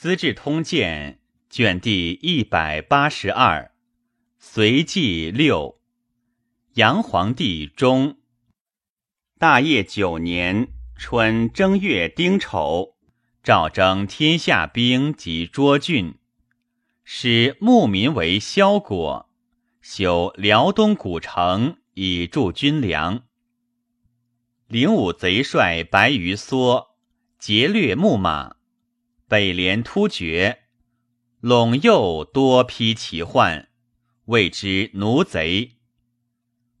[0.00, 1.20] 资治通鉴》
[1.54, 3.70] 卷第一百八十二，
[4.38, 5.78] 隋纪六，
[6.72, 8.16] 杨皇帝中，
[9.38, 12.94] 大业九年春正月丁丑，
[13.42, 16.14] 诏征天下兵及涿郡，
[17.04, 19.28] 使牧民为萧果，
[19.82, 23.24] 修辽东古城以助军粮。
[24.66, 26.86] 灵武贼帅白鱼梭
[27.38, 28.56] 劫掠木马，
[29.30, 30.58] 北连突厥，
[31.40, 33.68] 陇右多披其患，
[34.24, 35.76] 谓之奴贼。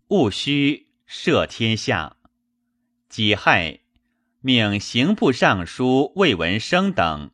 [0.08, 2.16] 戊戌，赦天下。
[3.08, 3.82] 己亥，
[4.40, 7.30] 命刑部尚书魏文生等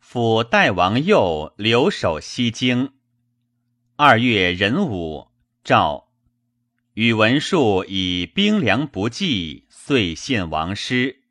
[0.00, 2.90] 辅代王佑留守西京。
[3.94, 5.28] 二月壬午，
[5.62, 6.08] 诏
[6.94, 9.68] 宇文述以兵粮不济。
[9.70, 11.22] 遂献王师，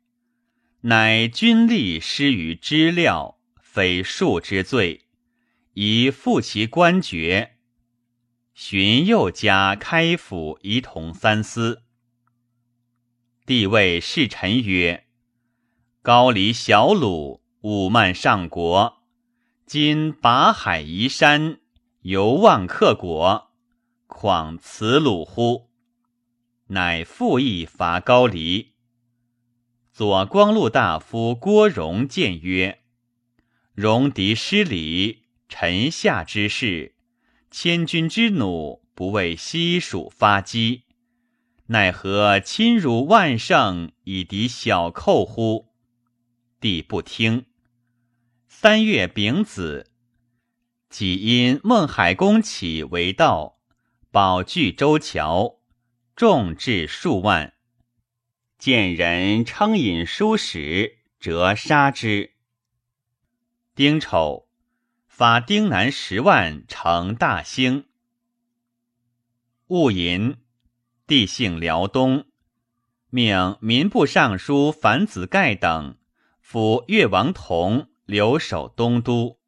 [0.88, 5.06] 乃军力失于知料，非庶之罪，
[5.72, 7.56] 宜复其官爵。
[8.54, 11.82] 荀又加开府仪同三司。
[13.44, 15.08] 帝谓侍臣曰
[16.02, 19.02] ：“高丽小鲁，武慢上国，
[19.66, 21.58] 今拔海移山，
[22.02, 23.50] 犹望克国，
[24.06, 25.68] 况此鲁乎？”
[26.70, 28.75] 乃复议伐高丽。
[29.96, 32.82] 左光禄大夫郭荣谏曰
[33.74, 36.96] ：“戎狄失礼，臣下之事，
[37.50, 40.82] 千军之弩不为西蜀发击，
[41.68, 45.72] 奈何侵辱万乘以敌小寇乎？”
[46.60, 47.46] 帝不听。
[48.48, 49.90] 三月丙子，
[50.90, 53.60] 己因孟海公起为道，
[54.10, 55.60] 保据周桥。
[56.14, 57.54] 众至数万，
[58.58, 62.32] 见人称引书使，折杀之。
[63.74, 64.48] 丁丑，
[65.06, 67.86] 发丁南十万成大兴。
[69.66, 70.38] 戊寅，
[71.06, 72.26] 帝姓辽东，
[73.10, 75.98] 命民部尚书樊子盖等
[76.40, 79.38] 辅越王同留守东都，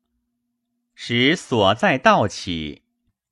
[0.94, 2.82] 使所在道起，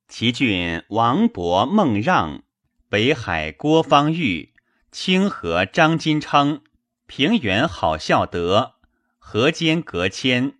[0.07, 2.43] 其郡王伯、孟让。
[2.89, 4.53] 北海郭方玉、
[4.91, 6.61] 清河张金昌、
[7.05, 8.75] 平原郝孝德、
[9.19, 10.55] 河间葛谦、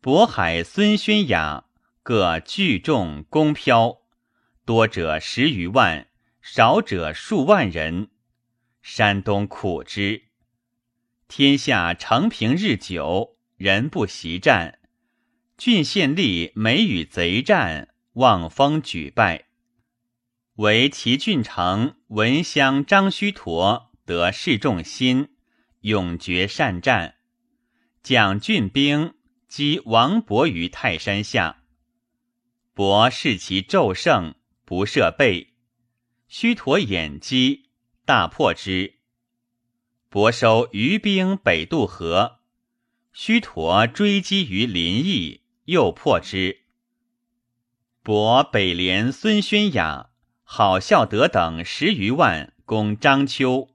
[0.00, 1.64] 渤海孙宣雅
[2.02, 3.98] 各聚众攻飘，
[4.64, 6.06] 多者十余万，
[6.40, 8.08] 少者数万人。
[8.82, 10.26] 山东苦之，
[11.26, 14.78] 天下承平日久，人不习战，
[15.58, 19.45] 郡县吏每与贼战，望风举败。
[20.56, 25.28] 为齐郡城文襄张须陀得示众心，
[25.80, 27.16] 勇决善战，
[28.02, 29.14] 将郡兵
[29.48, 31.62] 击王伯于泰山下。
[32.72, 34.34] 伯视其骤胜，
[34.64, 35.52] 不设备，
[36.26, 37.68] 须陀掩击，
[38.06, 38.94] 大破之。
[40.08, 42.38] 伯收余兵北渡河，
[43.12, 46.62] 须陀追击于临邑，又破之。
[48.02, 50.12] 伯北连孙宣雅。
[50.48, 53.68] 郝孝德等十余万攻章丘，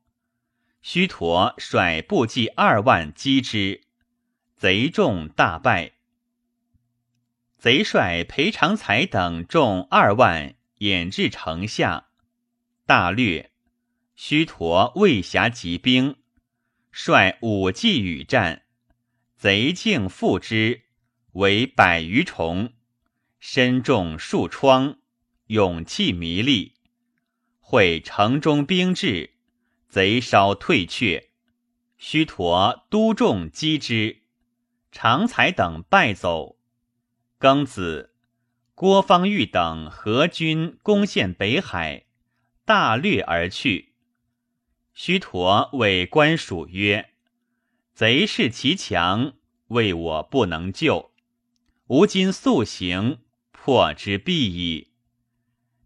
[0.81, 3.81] 须陀率部骑二万击之，
[4.55, 5.91] 贼众大败。
[7.57, 12.07] 贼帅裴长才等众二万掩至城下，
[12.85, 13.51] 大略。
[14.15, 16.15] 须陀未暇集兵，
[16.89, 18.63] 率五骑与战，
[19.35, 20.83] 贼境复之，
[21.33, 22.71] 为百余重，
[23.41, 25.00] 身中数疮。
[25.51, 26.75] 勇气迷离，
[27.59, 29.31] 会城中兵至，
[29.89, 31.27] 贼稍退却。
[31.97, 34.21] 须陀督众击之，
[34.93, 36.55] 常才等败走。
[37.37, 38.13] 庚子，
[38.75, 42.05] 郭方玉等合军攻陷北海，
[42.63, 43.91] 大掠而去。
[44.93, 47.09] 须陀谓官属曰
[47.93, 49.33] ：“贼势其强，
[49.67, 51.11] 为我不能救。
[51.87, 53.19] 吾今速行，
[53.51, 54.87] 破之必矣。”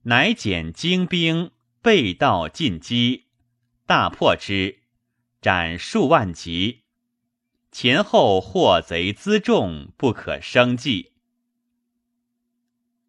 [0.07, 1.49] 乃减精兵，
[1.81, 3.25] 背道进击，
[3.87, 4.81] 大破之，
[5.41, 6.83] 斩数万级。
[7.71, 11.13] 前后获贼辎重，不可胜计。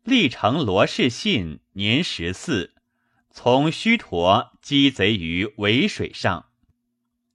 [0.05, 2.73] 历城罗氏信年十四，
[3.31, 6.47] 从虚陀击贼于渭水上，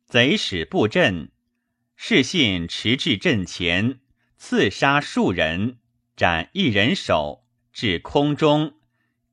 [0.08, 1.30] 贼使布阵，
[1.96, 4.00] 士信持至阵前，
[4.38, 5.78] 刺杀数人，
[6.16, 8.81] 斩一人首，至空中。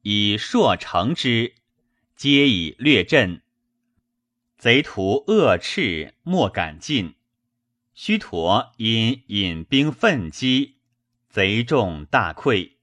[0.02, 1.54] 以硕成之，
[2.14, 3.42] 皆以略阵。
[4.56, 7.14] 贼徒恶斥，莫敢进。
[7.94, 10.76] 须陀因引兵奋击，
[11.28, 12.74] 贼众大溃。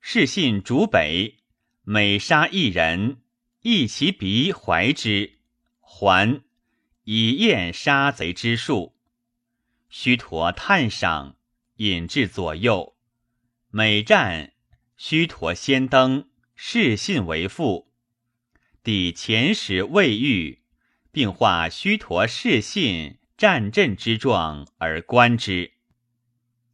[0.00, 1.40] 士信逐北，
[1.82, 3.18] 每杀一人，
[3.60, 5.38] 一其鼻怀之，
[5.80, 6.42] 还
[7.04, 8.96] 以验杀贼之数。
[9.90, 11.36] 须陀叹赏，
[11.76, 12.96] 引至左右，
[13.68, 14.53] 每战，
[15.06, 17.92] 须陀先登，视信为副。
[18.82, 20.62] 抵前使未遇，
[21.12, 25.72] 并画须陀视信战阵之状而观之。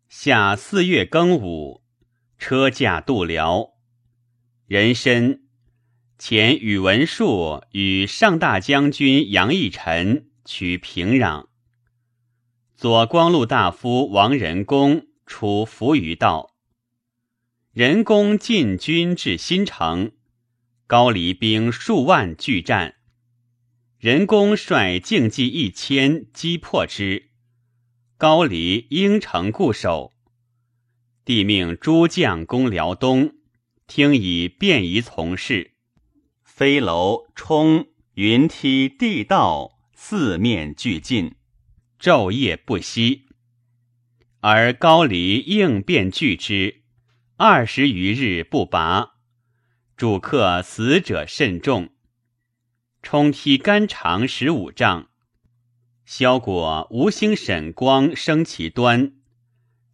[0.08, 1.82] 夏四月庚午，
[2.38, 3.72] 车驾渡辽。
[4.68, 5.40] 人参
[6.16, 11.48] 前宇文述与上大将军杨义臣取平壤。
[12.76, 16.50] 左光禄大夫王仁公出伏于道。
[17.80, 20.12] 仁公进军至新城。
[20.86, 22.96] 高黎兵数万拒战，
[23.98, 27.30] 人公率竞骑一千击破之。
[28.18, 30.12] 高黎应城固守。
[31.24, 33.32] 帝命诸将攻辽东，
[33.86, 35.72] 听以便宜从事。
[36.44, 41.34] 飞楼冲云梯地道四面俱进，
[41.98, 43.24] 昼夜不息。
[44.40, 46.79] 而高黎应变拒之，
[47.42, 49.14] 二十余日不拔。
[49.96, 51.88] 主客死者甚众，
[53.02, 55.08] 冲梯干长十五丈。
[56.04, 59.14] 萧果、吴兴、沈光生其端，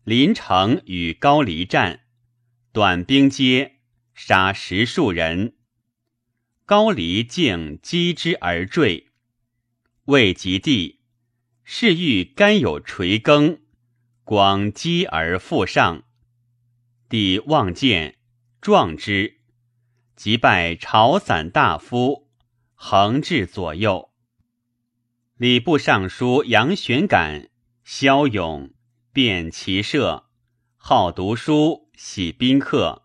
[0.02, 2.00] 临城与高黎战，
[2.72, 3.76] 短兵接，
[4.12, 5.54] 杀十数人。
[6.64, 9.06] 高黎竟击之而坠，
[10.06, 10.98] 未及地，
[11.62, 13.60] 是欲甘有垂耕，
[14.24, 16.02] 广击而复上。
[17.08, 18.16] 帝望见，
[18.60, 19.40] 壮之。
[20.16, 22.28] 即拜朝散大夫，
[22.74, 24.10] 横至左右。
[25.36, 27.50] 礼部尚书杨玄感、
[27.84, 28.72] 骁勇，
[29.12, 30.26] 便骑射，
[30.76, 33.04] 好读书，喜宾客。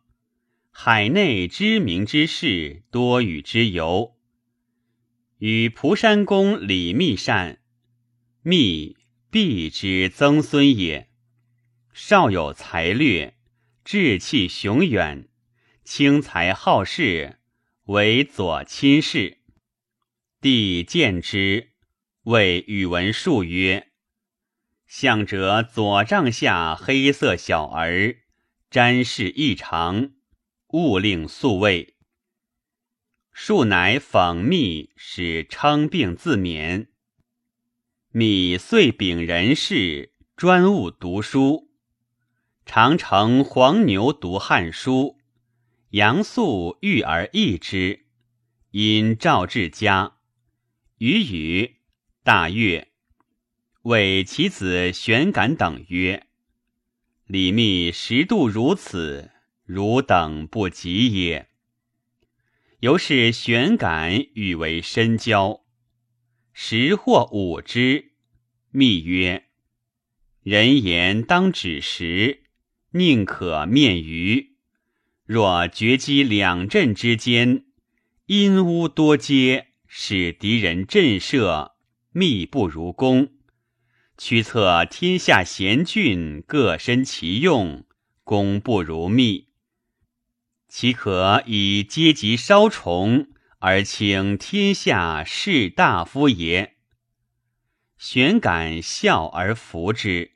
[0.71, 4.15] 海内知名之士多与之游。
[5.37, 7.59] 与蒲山公李密善，
[8.41, 8.95] 密
[9.29, 11.09] 必之曾孙也。
[11.93, 13.35] 少有才略，
[13.83, 15.27] 志气雄远。
[15.83, 17.39] 轻才好事，
[17.85, 19.39] 为左亲事。
[20.39, 21.71] 帝见之，
[22.23, 23.89] 谓宇文述曰
[24.85, 28.17] ：“向者左帐下黑色小儿，
[28.69, 30.11] 瞻视异常，
[30.67, 31.97] 勿令宿卫。”
[33.33, 36.89] 述乃讽密，使称病自免。
[38.11, 41.70] 米遂秉人事，专务读书，
[42.65, 45.17] 常乘黄牛读《汉书》。
[45.89, 48.05] 杨素遇而异之，
[48.71, 50.15] 因召至家，
[50.99, 51.77] 语语
[52.23, 52.87] 大悦，
[53.81, 56.27] 谓其子玄感等曰
[57.27, 59.31] ：“李密十度如此，
[59.65, 61.49] 汝等不及也。”
[62.79, 65.65] 由是玄感与为深交，
[66.53, 68.13] 时或五之。
[68.69, 69.47] 密曰
[70.41, 72.40] ：“人言当止时，
[72.91, 74.55] 宁可面鱼。”
[75.25, 77.63] 若决击两阵之间，
[78.25, 81.71] 阴屋多阶，使敌人震慑，
[82.11, 83.29] 密不如攻。
[84.17, 87.85] 驱策天下贤俊各身其用，
[88.23, 89.47] 攻不如密。
[90.67, 93.27] 岂可以阶级稍重
[93.59, 96.75] 而请天下士大夫也？
[97.97, 100.33] 玄感笑而服之。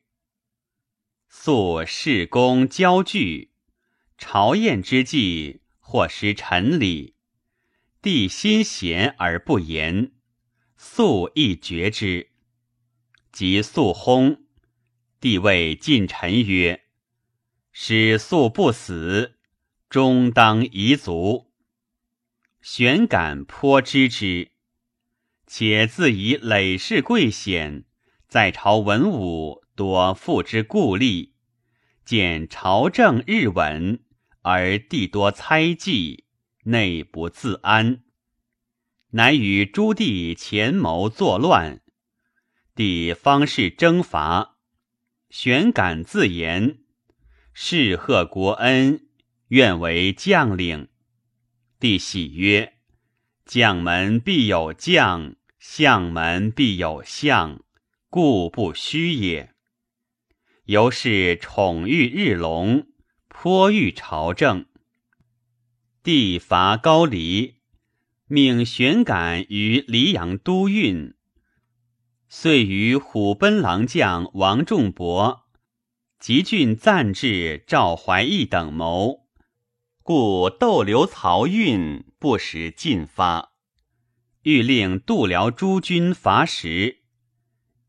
[1.45, 3.51] 素事功交聚。
[4.17, 7.13] 朝宴之际，或失臣礼，
[8.01, 10.13] 帝心贤而不言，
[10.75, 12.31] 素亦觉之。
[13.31, 14.39] 即素薨，
[15.19, 16.81] 帝谓近臣曰
[17.71, 19.37] ：“使素不死，
[19.87, 21.51] 终当遗族。”
[22.59, 24.49] 玄感颇知之，
[25.45, 27.85] 且自以累世贵显，
[28.27, 31.33] 在朝文武多附之故吏，
[32.05, 34.00] 见朝政日稳。
[34.47, 36.25] 而帝多猜忌，
[36.65, 38.03] 内不自安，
[39.09, 41.81] 乃与诸帝前谋作乱。
[42.75, 44.57] 帝方是征伐，
[45.31, 46.77] 玄感自言
[47.53, 49.07] ：“是贺国恩，
[49.47, 50.89] 愿为将领。”
[51.79, 52.74] 帝喜曰
[53.45, 57.63] ：“将门必有将，相门必有相，
[58.12, 59.54] 故不虚也。”
[60.65, 62.88] 由是宠遇日隆。
[63.38, 64.65] 颇欲朝政，
[66.01, 67.57] 帝伐高黎，
[68.27, 71.13] 命玄感于黎阳都运。
[72.29, 75.48] 遂与虎贲郎将王仲伯、
[76.17, 79.27] 吉郡赞治赵怀义等谋，
[80.01, 83.51] 故逗留漕运，不使进发。
[84.43, 87.01] 欲令度辽诸军伐时，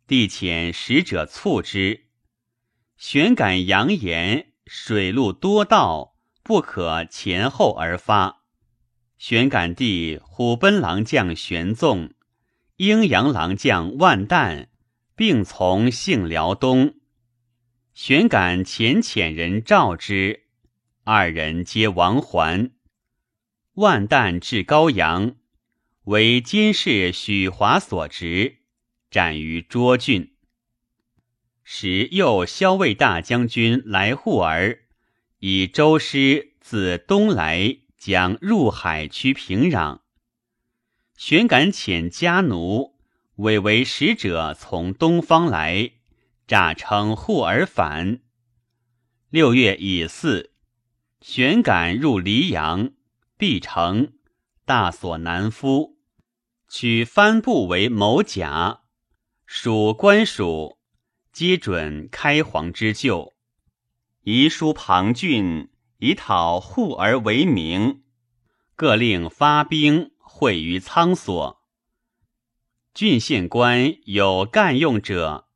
[0.09, 2.06] 帝遣使者促之。
[2.97, 8.43] 玄感扬言，水陆多道，不可前后而发。
[9.19, 12.15] 玄感帝虎贲郎将玄纵。
[12.77, 14.69] 阴阳郎将万旦
[15.15, 16.95] 并从幸辽东，
[17.95, 20.45] 玄感遣遣人召之，
[21.05, 22.71] 二人皆亡还。
[23.75, 25.37] 万旦至高阳，
[26.05, 28.59] 为监视许华所执，
[29.11, 30.36] 斩于涿郡。
[31.69, 34.85] 时又骁卫大将军来护儿，
[35.41, 39.99] 以周师自东来，将入海区平壤。
[41.17, 42.95] 玄感遣家奴，
[43.39, 45.91] 委为使者从东方来，
[46.47, 48.21] 诈称护而返。
[49.29, 50.53] 六月乙巳，
[51.21, 52.93] 玄感入黎阳，
[53.37, 54.13] 必城，
[54.65, 55.99] 大所南夫，
[56.69, 58.83] 取帆布为谋甲，
[59.45, 60.76] 属官属，
[61.37, 63.35] 皆准开皇之旧。
[64.23, 68.05] 遗书庞俊，以讨护而为名，
[68.75, 70.13] 各令发兵。
[70.19, 71.63] 会于仓所，
[72.95, 75.47] 郡县官有干用者，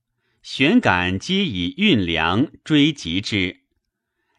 [0.43, 3.63] 玄感皆以运粮追及之。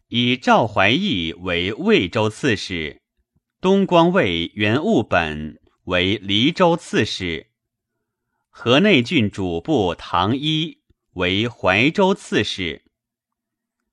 [0.06, 3.02] 以赵怀义为魏州刺史，
[3.60, 7.48] 东光卫袁务本为黎州刺史，
[8.48, 10.81] 河内郡主簿唐一
[11.14, 12.82] 为怀州刺史。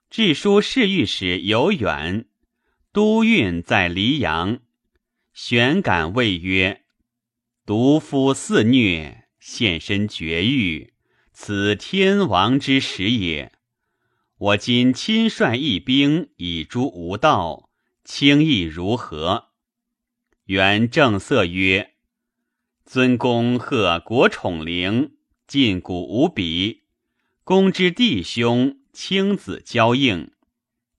[0.10, 2.28] 治书侍御史尤远，
[2.92, 4.60] 都运在黎阳。
[5.34, 6.84] 玄感谓曰
[7.66, 10.94] ：“独夫肆虐，现身绝域，
[11.32, 13.52] 此天王之时也。
[14.38, 17.70] 我今亲率一兵以诛无道，
[18.04, 19.50] 轻易如何？”
[20.46, 21.96] 元正色曰
[22.86, 26.79] ：“尊公贺国宠灵，尽古无比。
[27.50, 30.32] 公之弟兄，亲子交应，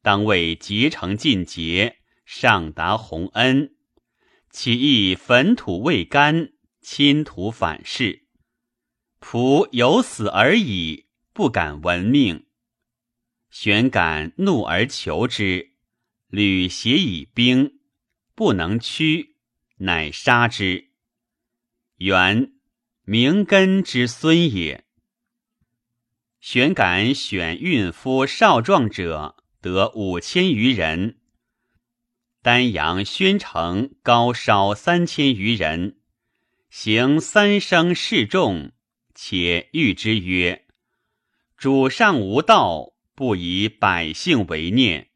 [0.02, 3.76] 当为结成尽节，上达洪恩。”
[4.50, 8.24] 岂亦坟土未干，亲土反噬？
[9.20, 12.48] 仆有死而已，不敢闻命。
[13.48, 15.74] 玄感怒而求之，
[16.26, 17.78] 屡携以兵，
[18.34, 19.36] 不能屈，
[19.76, 20.90] 乃杀之。
[21.98, 22.54] 元
[23.04, 24.84] 明根之孙也。
[26.40, 31.18] 玄感选孕夫少壮者，得五千余人。
[32.40, 35.98] 丹阳、宣城高烧三千余人，
[36.70, 38.72] 行三生示众，
[39.14, 40.64] 且谕之曰
[41.58, 45.10] ：“主上无道，不以百姓为念，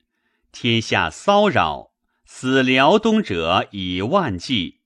[0.52, 1.92] 天下骚扰，
[2.26, 4.80] 死辽东者以万计。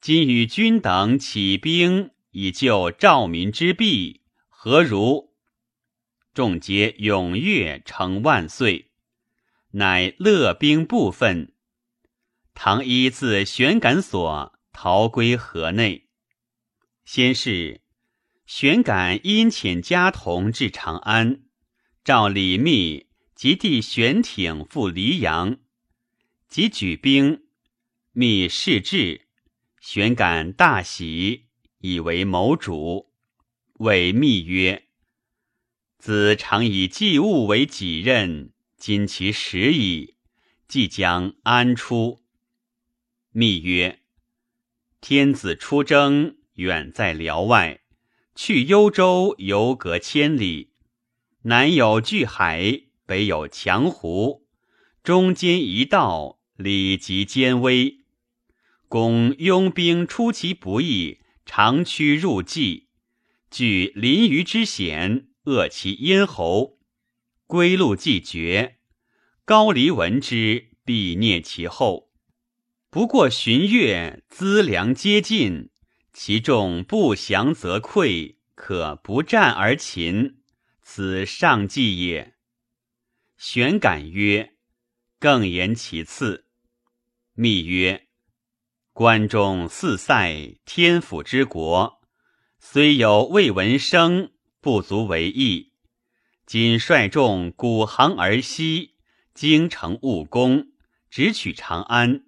[0.00, 5.26] 今与君等起兵以救赵民之弊，何如？”
[6.38, 8.92] 众皆踊跃称万岁。
[9.72, 11.52] 乃勒兵部分，
[12.54, 16.06] 唐一自玄感所逃归河内。
[17.04, 17.80] 先是，
[18.46, 21.42] 玄感因遣家童至长安，
[22.04, 25.56] 召李密及弟玄挺赴黎阳，
[26.46, 27.42] 即举兵，
[28.12, 29.22] 密示至，
[29.80, 31.46] 玄感大喜，
[31.78, 33.10] 以为谋主，
[33.80, 34.84] 谓密曰
[35.98, 40.14] ：“子常以祭物为己任。”今其时矣，
[40.68, 42.22] 即将安出？
[43.32, 43.98] 密曰：
[45.00, 47.80] 天子出征，远在辽外，
[48.36, 50.74] 去幽州犹隔千里。
[51.42, 54.46] 南有巨海，北有强湖，
[55.02, 58.04] 中间一道，礼极艰危。
[58.86, 62.88] 公拥兵出其不意，长驱入计，
[63.50, 66.78] 据临榆之险，扼其咽喉。
[67.46, 68.80] 归路既绝，
[69.46, 72.10] 高黎闻之，必蹑其后。
[72.90, 75.70] 不过旬月，资粮皆尽，
[76.12, 80.42] 其众不降则溃，可不战而擒，
[80.82, 82.34] 此上计也。
[83.38, 84.54] 玄感曰
[85.18, 86.44] ：“更言其次。”
[87.32, 88.08] 密曰
[88.92, 92.02] ：“关中四塞，天府之国，
[92.58, 95.72] 虽有魏文生，不足为意。”
[96.46, 98.94] 今率众古行而西，
[99.34, 100.68] 京城务攻，
[101.10, 102.24] 直取长安，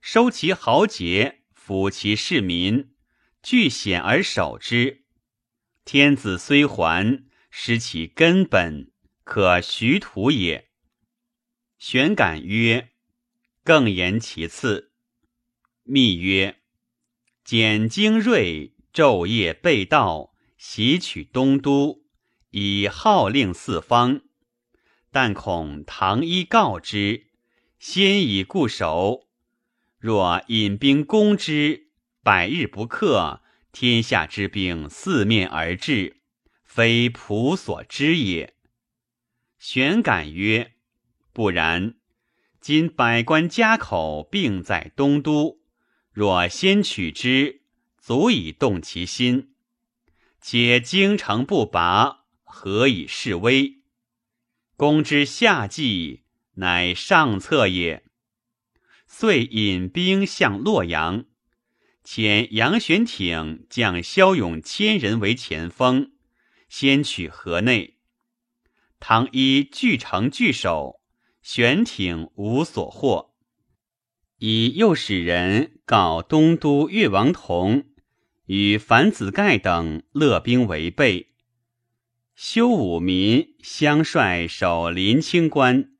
[0.00, 2.94] 收其豪杰，抚其市民，
[3.42, 5.04] 据险而守之。
[5.84, 8.90] 天子虽还，失其根本，
[9.24, 10.70] 可徐图也。
[11.78, 12.90] 玄感曰
[13.62, 14.92] ：“更言其次。”
[15.84, 16.60] 密曰
[17.44, 22.02] ：“简精锐，昼夜备道，袭取东都，
[22.50, 24.20] 以号令四方。
[25.10, 27.28] 但恐唐一告之，
[27.78, 29.28] 先以固守。
[29.98, 31.88] 若引兵攻之，
[32.22, 33.40] 百日不克，
[33.72, 36.20] 天下之兵四面而至，
[36.64, 38.54] 非仆所知也。”
[39.58, 40.74] 玄感曰
[41.32, 41.94] ：“不然，
[42.60, 45.60] 今百官家口并在东都。”
[46.12, 47.62] 若先取之，
[47.96, 49.54] 足以动其心；
[50.40, 53.82] 且京城不拔，何以示威？
[54.76, 56.22] 攻之下计，
[56.54, 58.04] 乃上策也。
[59.06, 61.24] 遂引兵向洛阳，
[62.04, 66.12] 遣杨玄挺将骁勇千人为前锋，
[66.68, 67.96] 先取河内。
[69.00, 71.00] 唐一据城据守，
[71.42, 73.34] 玄挺无所获。
[74.38, 77.86] 以右使人告东都越王同
[78.48, 81.34] 与樊子盖等勒兵为备，
[82.34, 85.90] 修武民相率守临清关，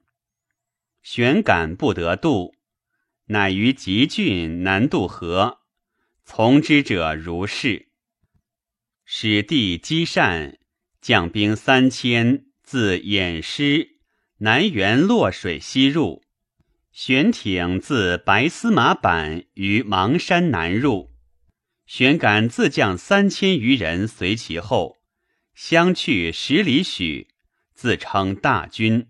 [1.03, 2.55] 玄感不得渡，
[3.27, 5.59] 乃于吉郡南渡河，
[6.25, 7.89] 从之者如是。
[9.05, 10.59] 使弟积善
[11.03, 13.99] 将兵三千自偃师
[14.39, 16.23] 南援洛水西入。
[16.93, 21.08] 玄挺自白司马坂于邙山南入，
[21.89, 24.99] 玄感自将三千余人随其后，
[25.55, 27.29] 相去十里许，
[27.73, 29.09] 自称大军。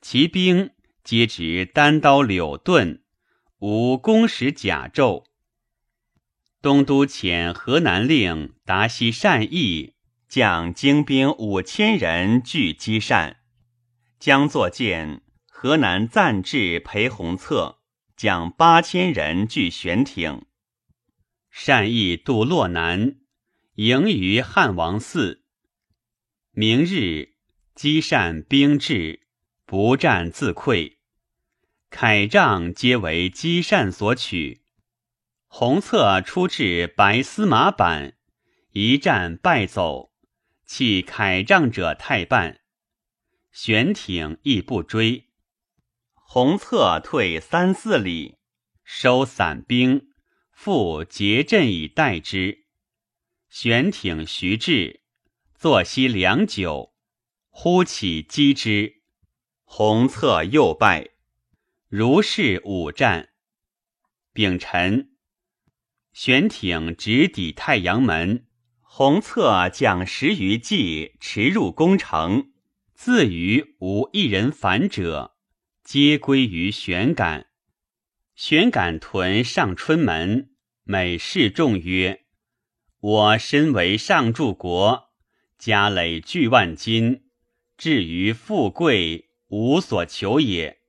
[0.00, 0.70] 其兵
[1.02, 3.02] 皆执单刀柳盾，
[3.58, 5.24] 无弓矢甲胄。
[6.62, 9.96] 东都遣河南令达西善义
[10.28, 13.38] 将精兵五千人拒击善，
[14.20, 15.22] 将作见。
[15.48, 17.80] 河南暂至裴弘策
[18.16, 20.44] 将八千人拒玄挺，
[21.56, 23.14] 善意渡洛南，
[23.74, 25.44] 迎于汉王寺。
[26.50, 27.36] 明日，
[27.76, 29.28] 积善兵至，
[29.64, 30.96] 不战自溃，
[31.92, 34.64] 铠杖皆为积善所取。
[35.46, 38.14] 红策出至白司马坂，
[38.72, 40.12] 一战败走，
[40.66, 42.62] 弃铠杖者太半，
[43.52, 45.30] 玄挺亦不追。
[46.14, 48.38] 红策退三四里，
[48.82, 50.08] 收散兵，
[50.54, 52.64] 复结阵以待之。
[53.48, 55.02] 玄挺、徐志
[55.54, 56.94] 坐息良久，
[57.50, 59.02] 忽起击之，
[59.64, 61.10] 弘策又败。
[61.88, 63.30] 如是五战。
[64.32, 65.10] 丙辰，
[66.12, 68.46] 玄挺直抵太阳门，
[68.80, 72.52] 红策将十余骑驰入宫城，
[72.94, 75.36] 自余无一人反者。
[75.84, 77.48] 皆归于玄感。
[78.34, 80.50] 玄感屯上春门，
[80.82, 82.24] 每示众曰
[82.98, 85.12] ：“我身为上柱国，
[85.56, 87.26] 家累巨万金，
[87.78, 90.80] 至于富贵，无所求也。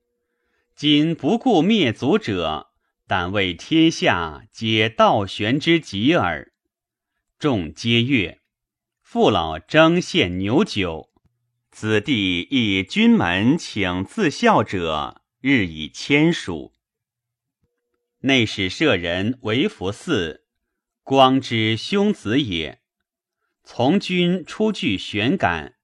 [0.74, 2.72] 今不顾灭族者，
[3.06, 6.52] 但为天下皆道玄之极耳。”
[7.38, 8.40] 众皆悦。
[9.00, 11.10] 父老争献牛酒。
[11.70, 16.72] 子弟亦君门请自孝者日以千数。
[18.26, 20.40] 内史舍人为福嗣，
[21.04, 22.82] 光之兄子也。
[23.62, 25.76] 从军出据玄感，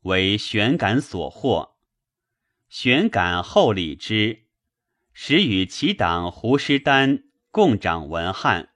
[0.00, 1.76] 为玄感所获。
[2.70, 4.44] 玄感厚礼之，
[5.12, 8.70] 使与其党胡师丹共掌文翰。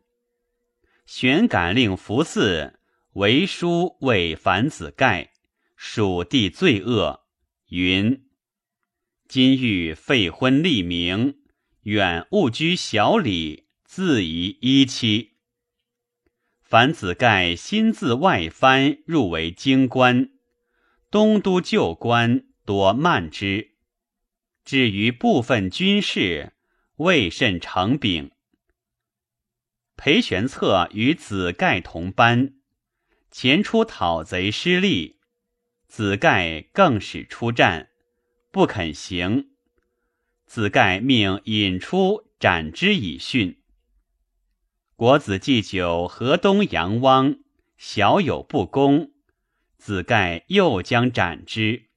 [1.07, 2.75] 玄感令福嗣
[3.15, 5.33] 为书为樊子盖。
[5.75, 7.25] 蜀地罪恶，
[7.69, 8.27] 云：
[9.27, 11.39] 今欲废婚立名，
[11.87, 15.37] 远勿居小里，自宜一妻。
[16.61, 20.31] 凡子盖新自外藩入为京官，
[21.13, 23.77] 东都旧官多慢之，
[24.65, 26.55] 至于部分军事
[26.97, 28.33] 未甚成禀。
[29.95, 32.55] 裴玄策与子盖同班，
[33.31, 35.21] 前出讨贼失利。
[35.87, 37.91] 子盖更使出战，
[38.51, 39.53] 不肯行。
[40.47, 43.61] 子盖命引出斩之以训。
[44.95, 47.37] 国子祭酒河东阳汪，
[47.77, 49.11] 小有不公，
[49.77, 51.91] 子盖又将斩之。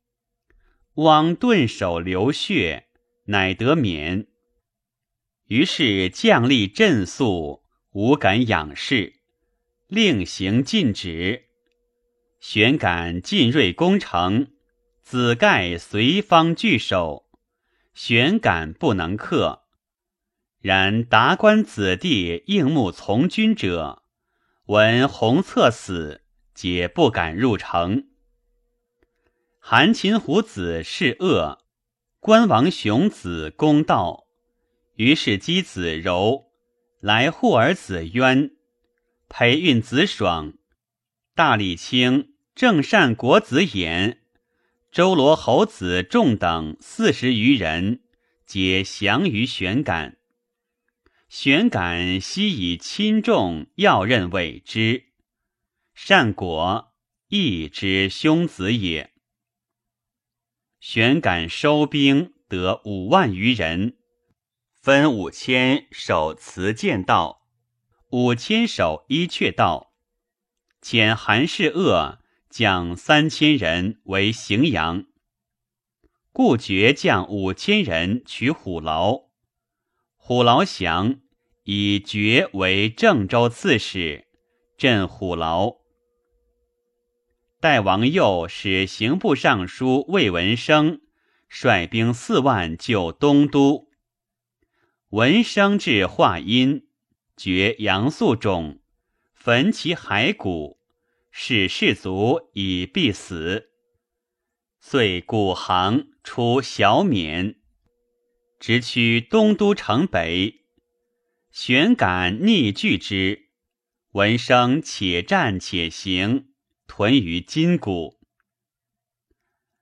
[0.95, 2.87] 汪顿首流血，
[3.25, 4.27] 乃得免。
[5.45, 9.21] 于是将吏振肃，无敢仰视，
[9.87, 11.45] 令行禁止，
[12.41, 14.51] 玄感进锐攻城，
[15.01, 17.28] 子盖随方拒守，
[18.01, 19.63] 玄感不能克。
[20.61, 24.03] 然达官子弟应募从军者，
[24.67, 26.21] 闻洪策死，
[26.53, 28.07] 皆不敢入城。
[29.59, 31.65] 韩擒虎子是恶，
[32.21, 34.27] 关王雄子公道。
[34.95, 36.45] 于是姬子柔
[37.01, 38.51] 来护儿子渊，
[39.27, 40.53] 培运子爽。
[41.35, 44.18] 大理卿正善国子衍、
[44.91, 48.01] 周罗侯子众等四十余人，
[48.47, 50.17] 皆降于玄感。
[51.27, 55.05] 玄感悉以亲重要任委之，
[55.93, 56.91] 善果
[57.27, 59.13] 义之兄子也。
[60.79, 63.95] 玄感收兵得五万余人，
[64.73, 67.47] 分五千守慈剑道，
[68.09, 69.93] 五千守伊阙道。
[70.81, 72.18] 遣韩世鄂
[72.49, 75.05] 将三千人为荥阳，
[76.31, 79.29] 故决将五千人取虎牢。
[80.15, 81.19] 虎牢降，
[81.63, 84.27] 以决为郑州刺史，
[84.77, 85.77] 镇虎牢。
[87.59, 91.01] 代王佑使刑部尚书魏文生
[91.47, 93.89] 率兵四万救东都。
[95.09, 96.87] 文生至华阴，
[97.37, 98.79] 绝杨素冢。
[99.33, 100.78] 焚其骸骨，
[101.41, 103.69] 使士卒以必死。
[104.77, 107.55] 遂古行出小冕，
[108.59, 110.65] 直趋东都城北。
[111.49, 113.51] 玄感逆拒之，
[114.11, 116.49] 闻声且战且行，
[116.87, 118.19] 屯于金谷。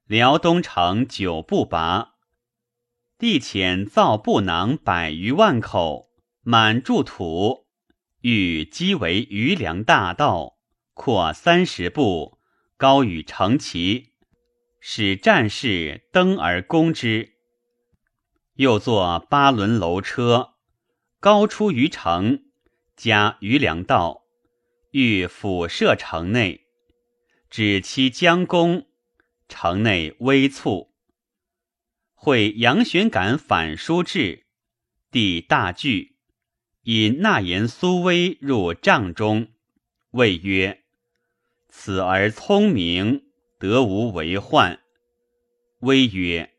[0.05, 2.17] 辽东城久不拔，
[3.17, 7.65] 帝遣造布囊百余万口，满筑土。
[8.21, 10.56] 欲积为余粮大道，
[10.97, 12.39] 扩三十步，
[12.75, 14.13] 高与城齐，
[14.79, 17.35] 使战士登而攻之。
[18.55, 20.55] 又作八轮楼车，
[21.19, 22.45] 高出于城，
[22.95, 24.23] 加余粮道，
[24.89, 26.65] 欲俯射城内，
[27.47, 28.87] 指其将攻，
[29.47, 30.95] 城内微促。
[32.15, 34.47] 会杨玄感反书至，
[35.11, 36.17] 帝大惧。
[36.83, 39.49] 引纳言苏威入帐中，
[40.11, 40.85] 谓曰
[41.79, 43.21] ：“此而聪明，
[43.59, 44.79] 得无为患。”
[45.81, 46.55] 威曰：“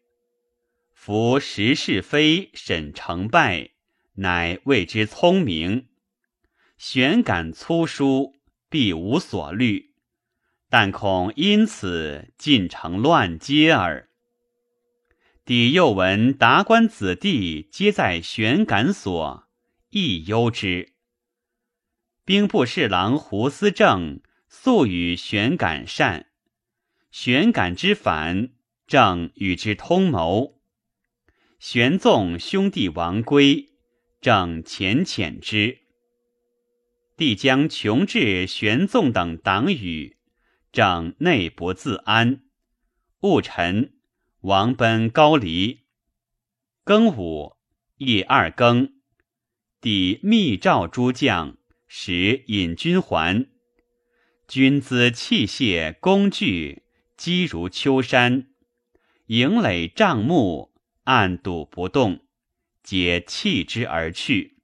[0.95, 3.71] 夫识是非，审成败，
[4.15, 5.89] 乃谓之聪明。
[6.77, 8.37] 玄感粗疏，
[8.71, 9.93] 必无所虑，
[10.71, 14.09] 但恐因此进城乱阶耳。”
[15.45, 19.49] 底又闻达官子弟皆在玄感所。
[19.91, 20.93] 亦忧之。
[22.25, 24.21] 兵部侍郎胡思正
[24.69, 26.27] 素与玄感善，
[27.11, 28.51] 玄感之反，
[28.87, 30.61] 正与之通谋。
[31.59, 33.71] 玄纵兄弟王归，
[34.21, 35.79] 正遣遣之。
[37.17, 40.19] 帝将穷至玄纵等党羽，
[40.71, 42.43] 正内不自安。
[43.21, 43.95] 戊辰，
[44.43, 45.87] 王奔高黎。
[46.85, 47.57] 庚午，
[47.97, 48.93] 夜二更。
[49.81, 53.49] 帝密诏诸将，使引军还。
[54.49, 56.83] 军资器械工具
[57.19, 58.47] 积如丘山，
[59.27, 60.73] 营垒帐幕
[61.05, 62.21] 暗堵不动，
[62.83, 64.57] 皆弃之而去。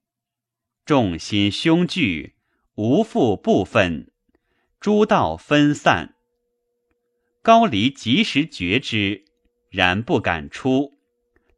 [0.85, 2.33] 众心凶惧，
[2.73, 4.11] 无复部分，
[4.79, 6.15] 诸道分散。
[7.43, 9.25] 高黎及时觉之，
[9.69, 10.97] 然不敢出，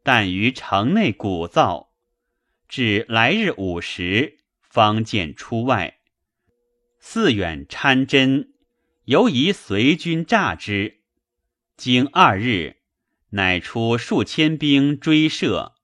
[0.03, 1.87] 但于城内鼓噪。
[2.67, 5.96] 至来日午时，方见出外。
[6.99, 8.53] 四远参真，
[9.05, 10.99] 犹疑随军诈之。
[11.75, 12.77] 经二日，
[13.29, 15.75] 乃出数千兵追射，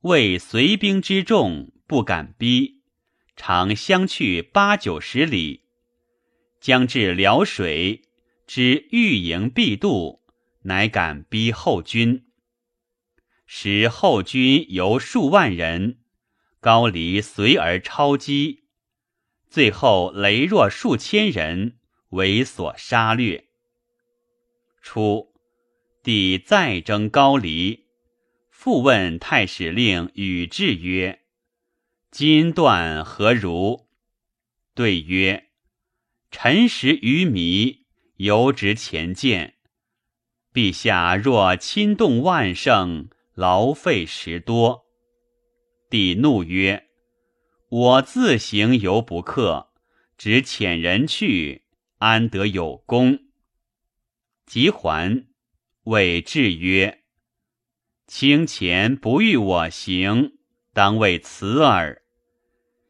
[0.00, 2.82] 为随兵之众不敢逼，
[3.36, 5.64] 常相去八九十里。
[6.60, 8.02] 将至辽水，
[8.46, 10.22] 知欲营必渡，
[10.62, 12.24] 乃敢逼后军。
[13.46, 15.98] 使后军由数万人。
[16.60, 18.64] 高黎随而超击，
[19.50, 21.78] 最后雷弱数千人，
[22.10, 23.46] 为所杀掠。
[24.82, 25.34] 初，
[26.02, 27.86] 帝再征高黎，
[28.50, 31.20] 复问太史令宇智曰
[32.10, 33.88] ：“今断何如？”
[34.74, 35.48] 对曰
[36.30, 39.54] ：“臣时愚迷，犹执前见。
[40.52, 44.84] 陛下若亲动万乘，劳费时多。”
[45.90, 46.87] 帝怒曰
[47.70, 49.68] ：“我自行犹不克，
[50.16, 51.64] 只遣人去，
[51.98, 53.18] 安得有功？
[54.46, 55.26] 即还，
[55.82, 57.02] 谓至曰
[58.08, 60.38] ：“卿前不欲我行，
[60.72, 62.00] 当为此耳。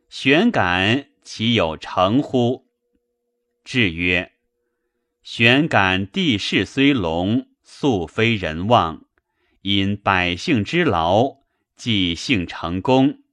[0.08, 2.68] 玄感岂有成乎？”
[3.64, 4.30] 至曰
[5.24, 9.06] ：“玄感地势虽隆，素非人望，
[9.62, 11.38] 因百姓之劳，
[11.74, 13.24] 即幸成功。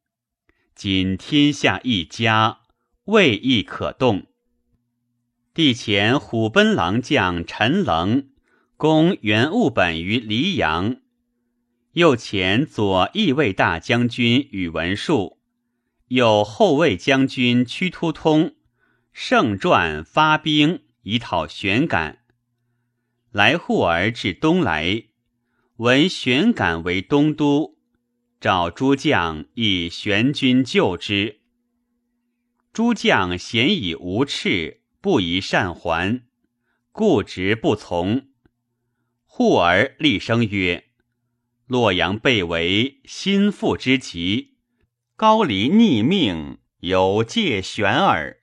[0.75, 2.59] 今天下一家，
[3.05, 4.27] 未亦可动。”
[5.55, 8.27] 帝前虎贲郎将陈棱
[8.75, 10.97] 攻袁务本于黎阳，
[11.93, 15.39] 右前左翼卫大将军宇文述，
[16.09, 18.53] 右后卫将军屈突通。
[19.13, 22.19] 盛传发兵以讨玄感。
[23.31, 25.05] 来护儿至东来，
[25.77, 27.74] 闻玄感为东都，
[28.45, 31.39] 召诸将以玄军救之。
[32.71, 34.83] 诸将咸以无斥。
[35.01, 36.21] 不宜善还，
[36.91, 38.27] 故执不从。
[39.25, 40.83] 护儿厉声曰
[41.65, 44.57] ：“洛阳被围，心腹之急，
[45.15, 48.41] 高黎逆命，有借玄耳。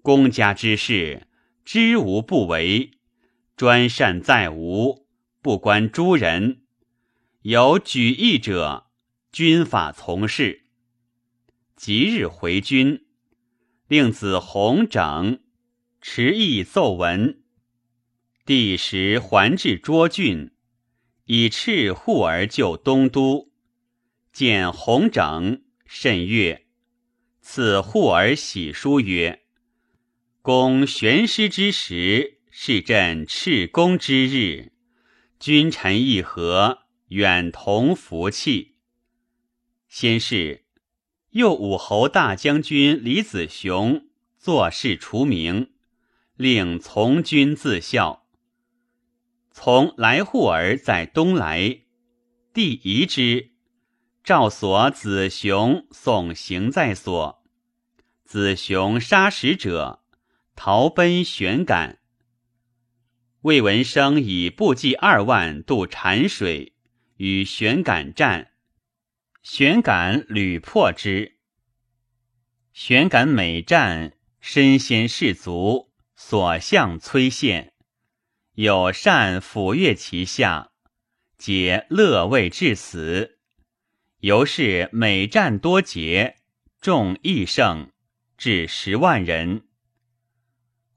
[0.00, 1.26] 公家之事，
[1.66, 2.92] 知无不为，
[3.54, 5.06] 专善在吾，
[5.42, 6.62] 不关诸人。
[7.42, 8.83] 有举义者，
[9.34, 10.62] 军法从事。
[11.74, 13.04] 即日回军，
[13.88, 15.40] 令子弘整。”
[16.00, 17.42] 持意奏闻，
[18.46, 20.52] 第时还至涿郡，
[21.24, 23.50] 以赤护而就东都。
[24.32, 26.66] 见弘整甚悦，
[27.40, 29.40] 赐护而喜书曰
[30.42, 34.74] ：“公玄师之时，是朕赤公之日。
[35.40, 38.73] 君臣议和，远同福气。”
[39.96, 40.64] 先是，
[41.30, 45.70] 右武侯大将军李子雄作事除名。
[46.34, 48.26] 令从军自效。
[49.52, 51.82] 从来护儿在东来，
[52.52, 53.52] 帝疑之，
[54.24, 57.44] 赵所子雄送行在所。
[58.24, 60.02] 子雄杀使者，
[60.56, 62.00] 逃奔玄感。
[63.42, 66.72] 魏文生以步骑二万渡澶水，
[67.18, 68.53] 与玄感战，
[69.44, 71.36] 玄感屡破之。
[72.72, 75.92] 玄感每战，身先士卒。
[76.16, 77.74] 所向摧陷，
[78.54, 80.70] 有善抚越其下，
[81.36, 83.38] 皆乐为至死。
[84.20, 86.36] 由是每战多捷，
[86.80, 87.90] 众益胜，
[88.38, 89.66] 至十万人。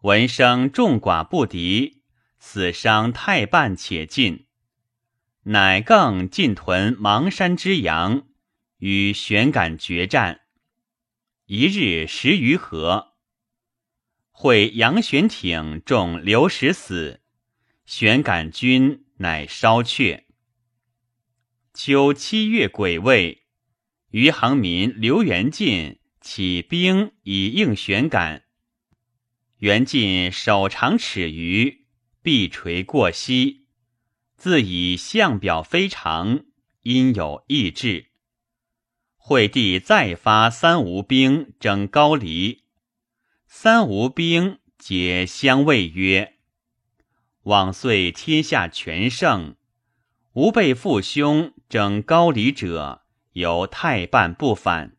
[0.03, 2.03] 闻声众寡不敌，
[2.39, 4.45] 死伤太半且尽，
[5.43, 8.27] 乃更进屯邙山之阳，
[8.77, 10.41] 与玄感决战，
[11.45, 13.15] 一日十余合。
[14.31, 17.21] 会杨玄挺中刘石死，
[17.85, 20.25] 玄感军乃烧却。
[21.73, 23.45] 秋七月癸未，
[24.11, 28.43] 余杭民刘元进起兵以应玄感。
[29.57, 31.87] 元进手长尺余，
[32.21, 33.65] 臂垂过膝，
[34.35, 36.45] 自以相表非常，
[36.83, 38.11] 因有异志。
[39.29, 42.63] 惠帝再发三吴兵征高黎。
[43.45, 46.35] 三吴兵皆相谓曰
[47.43, 49.57] ：“往岁天下全胜，
[50.31, 53.01] 吾辈父兄征高丽者，
[53.33, 54.95] 犹太半不反。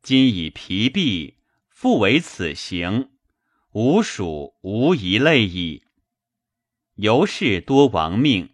[0.00, 3.10] 今以疲弊，复为此行，
[3.72, 5.82] 吾属无一类矣。
[6.94, 8.50] 由是多亡命。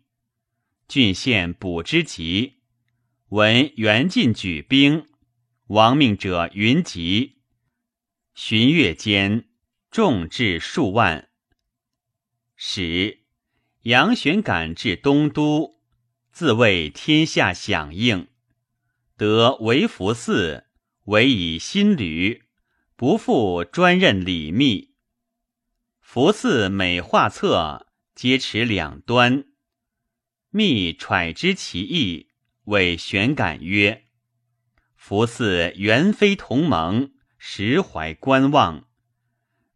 [0.88, 2.55] 郡县补之急，
[3.30, 5.04] 闻袁进举兵，
[5.66, 7.40] 亡命者云集。”
[8.34, 9.48] 旬月间，
[9.90, 11.28] 众至数万。
[12.54, 13.24] 使，
[13.82, 15.80] 杨玄感至东都，
[16.30, 18.28] 自谓天下响应，
[19.16, 20.68] 得为福寺，
[21.06, 22.44] 委以新旅，
[22.94, 24.94] 不复专任礼密。
[26.00, 29.46] 福寺每画册，皆持两端。
[30.50, 32.25] 密揣知其意，
[32.66, 34.04] 谓玄感曰
[34.94, 38.88] ：“福寺原非同盟。”实怀观望，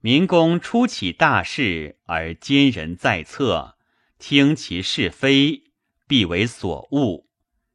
[0.00, 3.76] 民公初起大事而奸人在侧，
[4.18, 5.64] 听其是非，
[6.08, 7.28] 必为所误，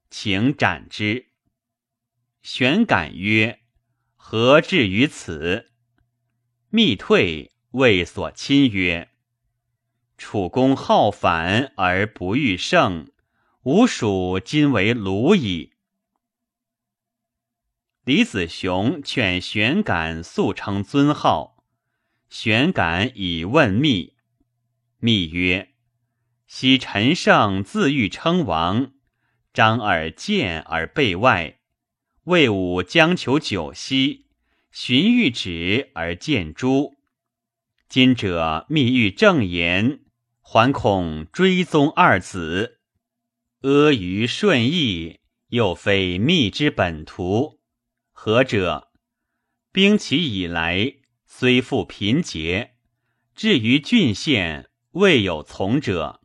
[0.10, 1.28] 请斩之。
[2.41, 3.62] 玄感曰
[4.17, 5.71] ：“何至于此？”
[6.69, 9.12] 密退，谓所亲曰
[10.17, 13.12] ：“楚公好反而不欲胜，
[13.65, 15.73] 吾属今为虏矣。”
[18.06, 21.63] 李子雄劝玄感速称尊号，
[22.30, 24.13] 玄感以问密。
[24.99, 25.69] 密曰
[26.45, 28.91] ：“昔陈胜自欲称王，
[29.51, 31.58] 张耳见而备外。
[32.25, 34.28] 魏武将求九锡，
[34.69, 36.93] 荀彧止而见诛。
[37.89, 40.01] 今者密欲正言，
[40.41, 42.74] 还恐追踪二子，
[43.65, 47.60] 阿谀顺义，又非密之本图。
[48.12, 48.91] 何者？
[49.71, 52.75] 兵起以来。”虽复贫竭，
[53.34, 56.21] 至于郡县未有从者。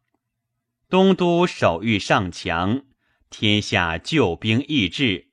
[0.90, 2.82] 东都守御上强，
[3.30, 5.30] 天下救兵易至，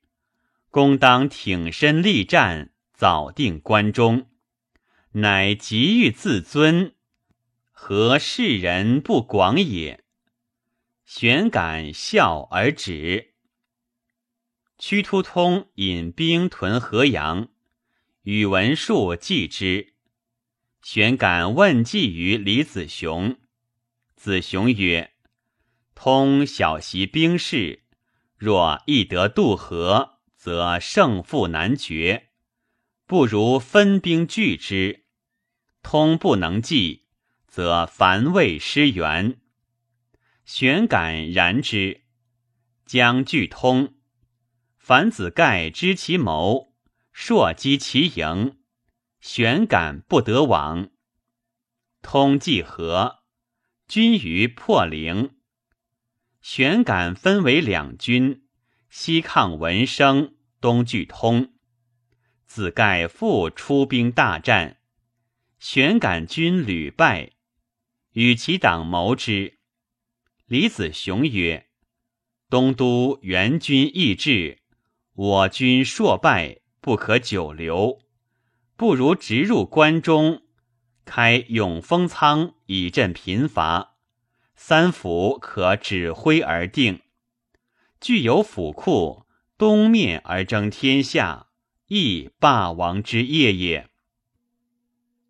[0.72, 4.30] 公当挺身力战，早定关中。
[5.12, 6.96] 乃急欲自尊，
[7.72, 10.06] 何世人不广也？
[11.08, 13.34] 玄感笑而止。
[14.78, 17.48] 屈突通引兵屯河阳。
[18.24, 19.94] 宇文述继之，
[20.82, 23.40] 玄感问计于李子雄。
[24.18, 25.14] 子雄曰
[25.96, 27.84] ：“通晓习兵事，
[28.36, 32.32] 若易得渡河，则胜负难决。
[33.06, 35.06] 不如分兵拒之。
[35.82, 37.06] 通不能计，
[37.48, 39.40] 则樊魏失援。”
[40.48, 42.06] 玄感然之，
[42.86, 43.96] 将拒通。
[44.78, 46.74] 樊子盖知其谋。
[47.12, 48.58] 朔击其营，
[49.20, 50.90] 玄感不得往。
[52.02, 53.24] 通济河，
[53.90, 55.36] 军于破陵。
[56.42, 58.48] 玄感分为两军，
[58.90, 61.56] 西抗文生，东拒通。
[62.46, 64.78] 子盖复出兵大战，
[65.60, 67.34] 玄感军屡败，
[68.14, 69.57] 与其党谋之。
[70.48, 71.68] 李子雄曰
[72.50, 74.60] ：“东都援军易至，
[75.14, 78.00] 我军硕败。”不可久留，
[78.78, 80.44] 不如直入关中，
[81.04, 83.98] 开永丰仓以镇贫乏。
[84.56, 87.02] 三府可指挥而定，
[88.00, 89.26] 具有府库，
[89.58, 91.48] 东面而争天下，
[91.88, 93.90] 亦霸王之业也。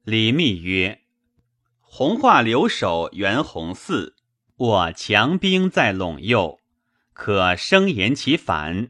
[0.04, 1.02] 李密曰
[1.82, 4.14] ：“弘化留守袁弘嗣，
[4.58, 6.60] 我强兵在陇右，
[7.14, 8.90] 可声言其反，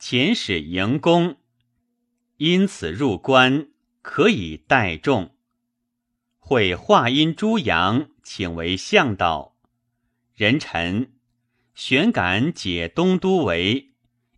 [0.00, 1.36] 遣使迎攻。”
[2.38, 3.68] 因此入关
[4.02, 5.34] 可以待众。
[6.38, 9.56] 会化阴朱阳，请为向导。
[10.34, 11.12] 人臣
[11.74, 13.90] 玄感解东都围，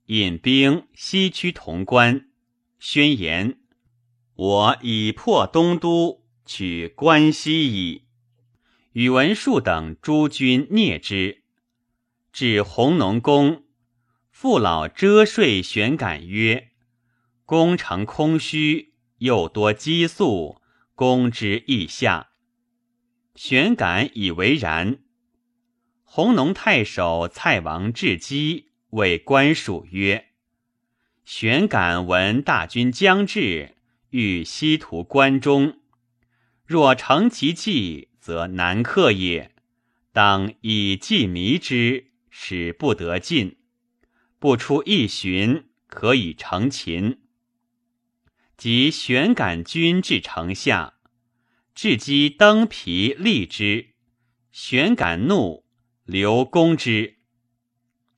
[0.07, 2.29] 引兵西驱潼关。
[2.79, 3.59] 宣言：
[4.35, 8.07] 我已破东都，取关西矣。
[8.93, 11.45] 宇文述等诸军蹑之，
[12.33, 13.63] 至弘农宫，
[14.33, 16.73] 父老遮税玄感曰。
[17.45, 20.61] 攻城空虚，又多积粟，
[20.97, 22.31] 攻之易下。
[23.37, 24.99] 玄感以为然。
[26.03, 30.31] 弘农太守蔡王智基谓官属曰
[31.25, 33.77] ：“玄感闻大军将至，
[34.11, 35.79] 欲西图关中。
[36.67, 39.53] 若成其计，则难克也。
[40.13, 43.57] 当以计迷之，使不得进。
[44.39, 47.21] 不出一旬，可以成擒。”
[48.57, 50.95] 即玄感军至城下，
[51.75, 53.95] 智击登皮立之。
[54.53, 55.65] 玄感怒，
[56.05, 57.17] 留攻之。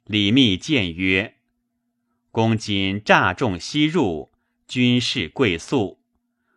[0.04, 1.36] 李密谏曰
[2.32, 4.32] ：“公今诈众西入，
[4.66, 6.02] 军事贵速，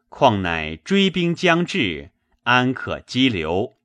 [0.09, 2.11] 况乃追兵将至，
[2.45, 3.75] 安可激留？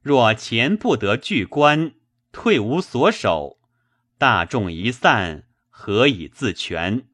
[0.00, 1.92] 若前不得拒关，
[2.32, 3.58] 退无所守，
[4.16, 7.06] 大众一散，何以自全？”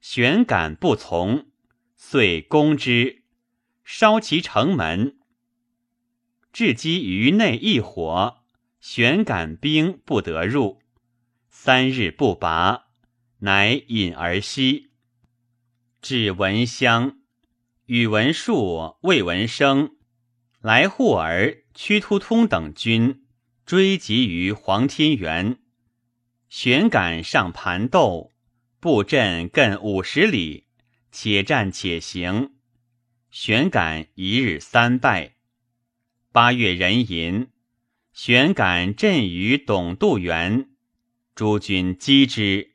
[0.00, 1.46] 玄感不从，
[1.94, 3.22] 遂攻之，
[3.84, 5.18] 烧其城门。
[6.52, 8.42] 至积于内一火，
[8.80, 10.80] 玄感兵不得入，
[11.48, 12.86] 三日不拔，
[13.40, 14.90] 乃引而息。
[16.02, 17.19] 至闻香，
[17.90, 19.96] 宇文述、魏文生、
[20.60, 23.24] 来护儿、屈突通等军
[23.66, 25.58] 追击于黄天元，
[26.48, 28.30] 玄感上盘斗。
[28.78, 30.66] 布阵亘五十里，
[31.10, 32.52] 且战且行。
[33.32, 35.34] 玄感一日三败。
[36.30, 37.48] 八月壬寅，
[38.12, 40.68] 玄感阵于董渡原，
[41.34, 42.70] 诸军击之，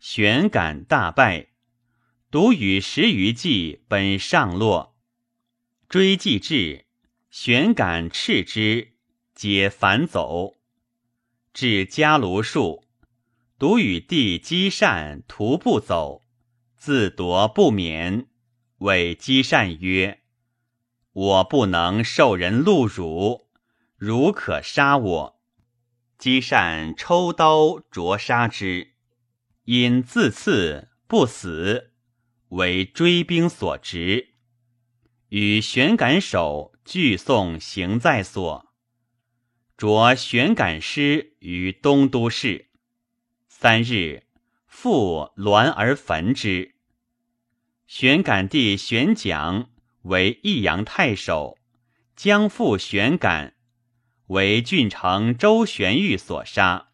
[0.00, 1.50] 玄感大败，
[2.36, 4.94] 独与十余骑奔上洛。
[5.88, 6.84] 追击至，
[7.30, 8.92] 玄感斥之，
[9.34, 10.58] 皆反走，
[11.54, 12.84] 至嘉卢树。
[13.58, 16.20] 独与弟积善徒步走，
[16.76, 18.26] 自夺不免。
[18.80, 20.20] 谓积善曰
[21.14, 23.46] ：“我不能受人戮辱，
[23.96, 25.40] 汝可杀我，
[26.18, 28.92] 积善抽刀灼杀之。
[29.64, 31.94] 因自刺不死，
[32.50, 34.28] 为追兵所执，
[35.30, 38.66] 与玄感守俱送行在所。
[39.76, 42.70] 着玄感师于东都市，
[43.48, 44.24] 三日
[44.66, 46.76] 复鸾而焚之。
[47.86, 49.70] 玄感弟玄讲
[50.02, 51.58] 为益阳太守，
[52.14, 53.54] 将复玄感
[54.28, 56.88] 为郡城周玄玉所杀。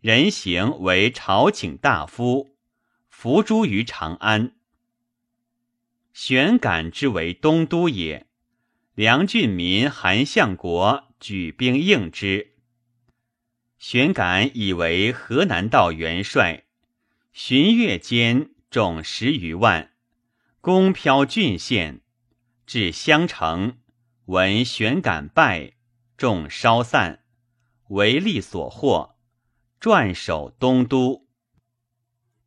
[0.00, 2.55] 人行为朝请大夫，
[3.18, 4.56] 伏诛于长安。
[6.12, 8.26] 玄感之为东都也，
[8.94, 12.52] 梁郡民韩相国举兵应之。
[13.78, 16.66] 玄感以为河南道元帅，
[17.32, 19.92] 旬月间众十余万，
[20.60, 22.02] 攻飘郡县，
[22.66, 23.78] 至襄城，
[24.26, 25.72] 闻玄感败，
[26.18, 27.24] 众稍散，
[27.88, 29.16] 为利所获。
[29.80, 31.25] 转守东都，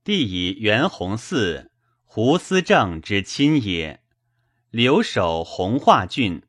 [0.10, 1.68] 帝以元弘嗣、
[2.04, 4.02] 胡思正之亲也，
[4.72, 6.42] 留守弘化郡，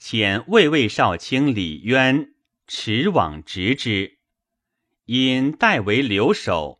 [0.00, 2.32] 遣魏魏少卿李渊
[2.66, 4.16] 驰往执之，
[5.04, 6.78] 因代为留守。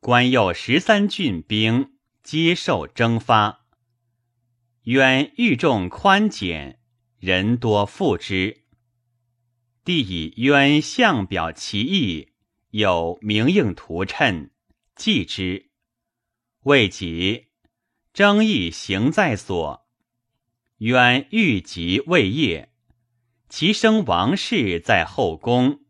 [0.00, 1.92] 官右十三郡兵
[2.22, 3.66] 皆受征发，
[4.84, 6.80] 渊欲众宽简，
[7.18, 8.62] 人多附之。
[9.84, 12.32] 帝以渊相表其意。
[12.70, 14.48] 有明应图谶，
[14.94, 15.70] 记之。
[16.64, 17.48] 未及，
[18.12, 19.88] 争议行在所。
[20.78, 22.72] 渊欲及未业，
[23.48, 25.80] 其生王氏在后宫。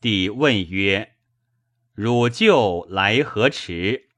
[0.00, 1.16] 帝问曰
[1.94, 4.10] ：“汝舅来何迟？”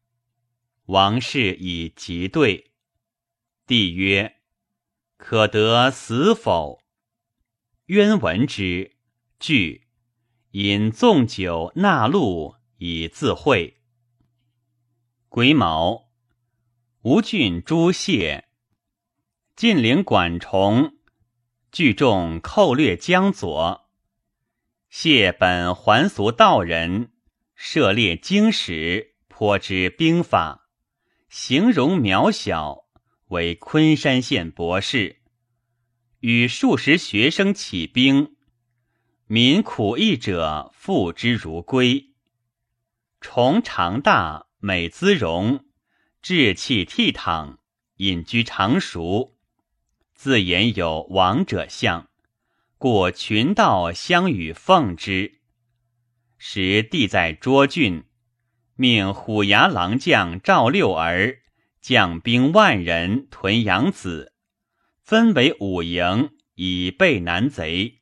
[0.87, 2.72] 王氏以即对。
[3.66, 4.37] 帝曰
[5.16, 6.83] ：“可得死否？”
[7.87, 8.97] 渊闻之，
[9.39, 9.87] 惧。
[10.53, 13.76] 饮纵酒纳禄以自会。
[15.29, 16.09] 癸卯，
[17.03, 18.47] 吴郡朱谢
[19.55, 20.95] 晋陵管崇
[21.70, 23.91] 聚众寇掠江左。
[24.89, 27.11] 谢本还俗道人，
[27.55, 30.68] 涉猎经史，颇知兵法，
[31.29, 32.85] 形容渺小，
[33.27, 35.20] 为昆山县博士，
[36.20, 38.37] 与数十学生起兵。
[39.27, 42.14] 民苦役者负之如归，
[43.20, 45.64] 崇长大，美姿容，
[46.21, 47.59] 志气倜傥，
[47.99, 49.37] 隐居常熟。
[50.12, 52.11] 自言有王者相，
[52.77, 55.39] 故群道相与奉之。
[56.37, 58.07] 时帝在涿郡，
[58.75, 61.39] 命虎牙郎将赵六儿
[61.81, 64.33] 将兵万人屯阳子，
[65.01, 68.01] 分为五营，以备南贼。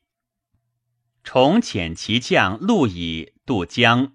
[1.23, 4.13] 重遣其将陆以渡江，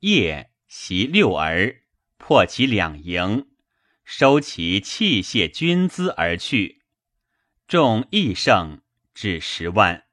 [0.00, 1.80] 夜袭六儿，
[2.18, 3.48] 破其两营，
[4.04, 6.82] 收其器械军资而去。
[7.66, 8.82] 众益胜，
[9.14, 10.04] 至十万。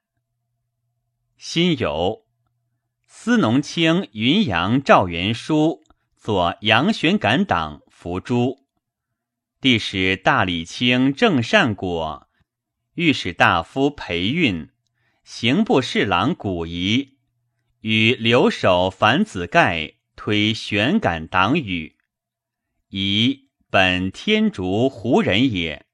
[1.36, 2.24] 辛酉，
[3.06, 5.84] 司农卿云阳赵元书
[6.16, 8.66] 左杨玄感党伏诛。
[9.60, 12.28] 帝使大理卿郑善果、
[12.94, 14.70] 御史大夫裴运。
[15.22, 17.18] 刑部侍郎古仪
[17.80, 19.95] 与留守樊子盖
[20.26, 21.98] 推玄感党羽，
[22.88, 25.86] 以本天竺胡人也。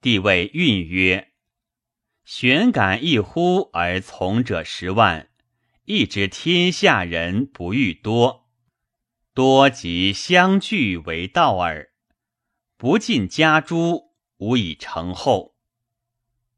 [0.00, 1.32] 帝谓运曰
[2.24, 5.30] ：“玄感一呼而从者十万，
[5.84, 8.48] 亦知天下人不欲多，
[9.34, 11.90] 多即相聚为道耳。
[12.76, 15.56] 不尽家诸，无以成后。”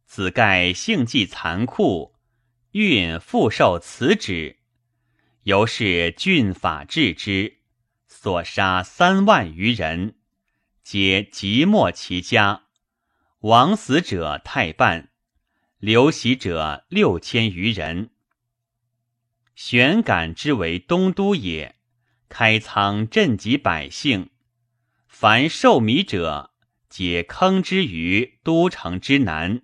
[0.05, 2.15] 子盖性既残酷，
[2.73, 4.59] 运复受此旨，
[5.47, 7.59] 由是郡法治之，
[8.09, 10.17] 所杀三万余人，
[10.83, 12.65] 皆即没其家，
[13.43, 15.11] 亡死者太半，
[15.79, 18.11] 流徙者六千余人。
[19.55, 21.77] 玄感之为东都也，
[22.29, 24.31] 开仓赈济百姓，
[25.07, 26.51] 凡受米者，
[26.89, 29.63] 皆坑之于都城之南。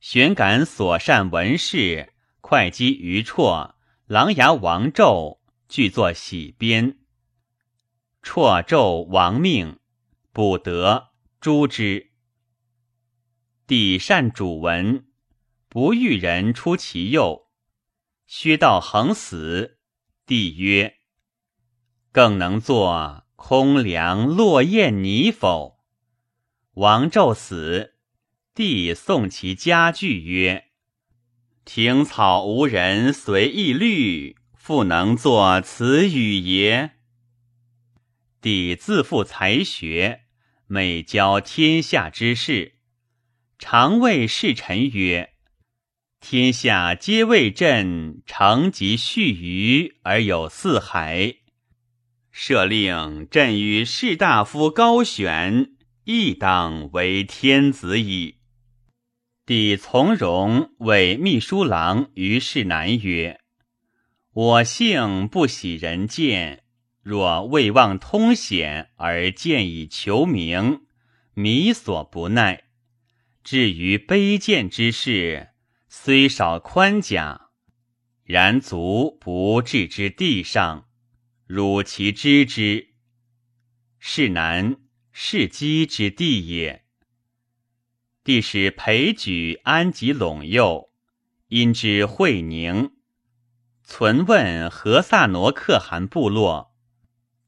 [0.00, 3.71] 玄感所善文士、会稽余绰、
[4.12, 5.38] 琅琊王胄，
[5.70, 6.98] 俱作喜编。
[8.22, 9.78] 绰胄亡命，
[10.34, 12.10] 不得诛之。
[13.66, 15.06] 帝善主文，
[15.70, 17.46] 不欲人出其右。
[18.26, 19.78] 薛道恒死，
[20.26, 20.98] 帝曰
[22.12, 25.78] ：“更能作空梁落雁泥否？”
[26.76, 27.94] 王胄死。
[28.54, 30.66] 帝送其家具曰
[31.64, 36.92] ：“庭草无人随意绿，复能作此语也。”
[38.42, 40.22] 帝自负才学，
[40.66, 42.74] 每教天下之事，
[43.58, 45.34] 常谓侍臣曰
[46.18, 51.36] ：“天下皆为朕成及续余而有四海。”
[52.32, 58.38] 设令朕与士大夫高选，亦当为天子矣。
[59.44, 63.40] 帝从容为秘书郎于世南曰
[64.32, 66.62] ：“我性不喜人见，
[67.02, 70.82] 若未望通显而见以求名，
[71.34, 72.66] 迷所不耐。
[73.42, 75.48] 至于卑贱之事，
[75.88, 77.48] 虽少宽假，
[78.22, 80.86] 然足不置之地上。”
[81.44, 82.94] 汝其知之，
[83.98, 84.76] 是南
[85.10, 86.84] 是姬之地也。
[88.24, 90.90] 帝使裴举安吉陇右，
[91.48, 92.92] 因之会宁，
[93.82, 96.74] 存问何萨挪可汗部落，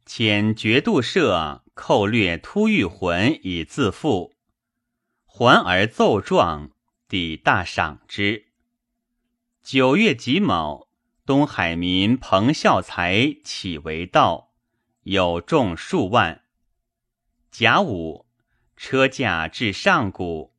[0.07, 4.35] 遣绝度社寇掠突遇魂以自负，
[5.25, 6.71] 还而奏状，
[7.09, 8.47] 帝大赏之。
[9.63, 10.89] 九月己卯。
[11.27, 14.53] 东海民彭孝才起为道，
[15.05, 16.43] 有众数万。
[17.51, 18.27] 甲午，
[18.77, 20.54] 车驾至上谷，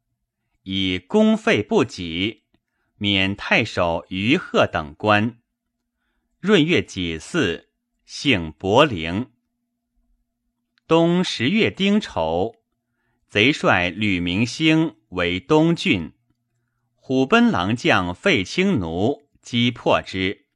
[0.67, 2.43] 以公费不给，
[2.97, 5.37] 免太守于贺等官。
[6.39, 7.67] 闰月己巳，
[8.03, 9.29] 幸伯陵。
[10.87, 12.55] 冬十月丁丑，
[13.27, 16.13] 贼帅吕明星为东郡，
[16.95, 20.47] 虎贲郎将费青奴击破之。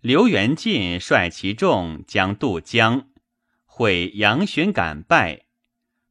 [0.00, 3.08] 刘元进率其众将渡江，
[3.64, 5.46] 会杨玄感败，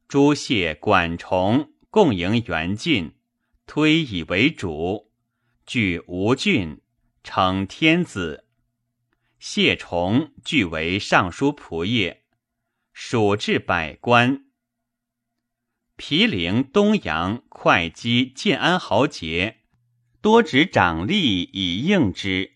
[0.06, 3.14] 朱谢、管崇共迎元进，
[3.66, 5.10] 推以为主，
[5.64, 6.82] 据吴郡，
[7.24, 8.44] 称天子。
[9.38, 12.18] 谢崇据为尚书仆射，
[12.92, 14.44] 属至百官。
[15.96, 19.60] 毗陵、东阳、会稽、建安豪杰，
[20.20, 22.52] 多执掌吏以应之。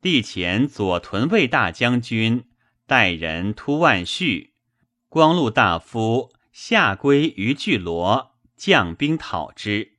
[0.00, 2.44] 帝前左屯卫大将军
[2.86, 4.54] 代人突万绪，
[5.08, 9.94] 光禄大夫下归于巨罗，将兵讨之。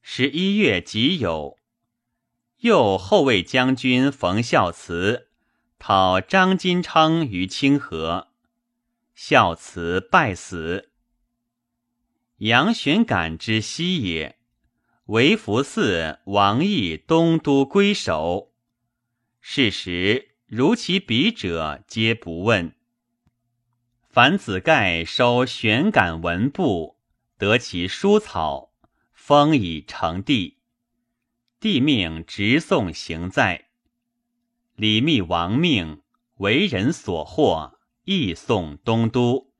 [0.00, 1.58] 十一月己酉，
[2.60, 5.28] 右后卫将军冯孝慈
[5.78, 8.28] 讨张金昌于清河，
[9.14, 10.90] 孝慈败死。
[12.38, 14.38] 杨玄感之西也，
[15.08, 18.54] 为福嗣王义东都归守。
[19.42, 22.74] 是时，如其笔者，皆不问。
[24.12, 26.98] 樊子盖收玄感文部，
[27.38, 28.70] 得其书草，
[29.14, 30.58] 封以成帝。
[31.58, 33.68] 帝命直送行在。
[34.76, 36.02] 李密亡命，
[36.36, 39.50] 为人所获，亦送东都。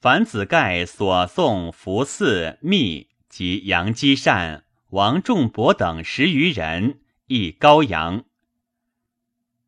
[0.00, 8.24] 樊子盖所送福嗣、密及杨基善、王仲伯等十余人，亦高阳。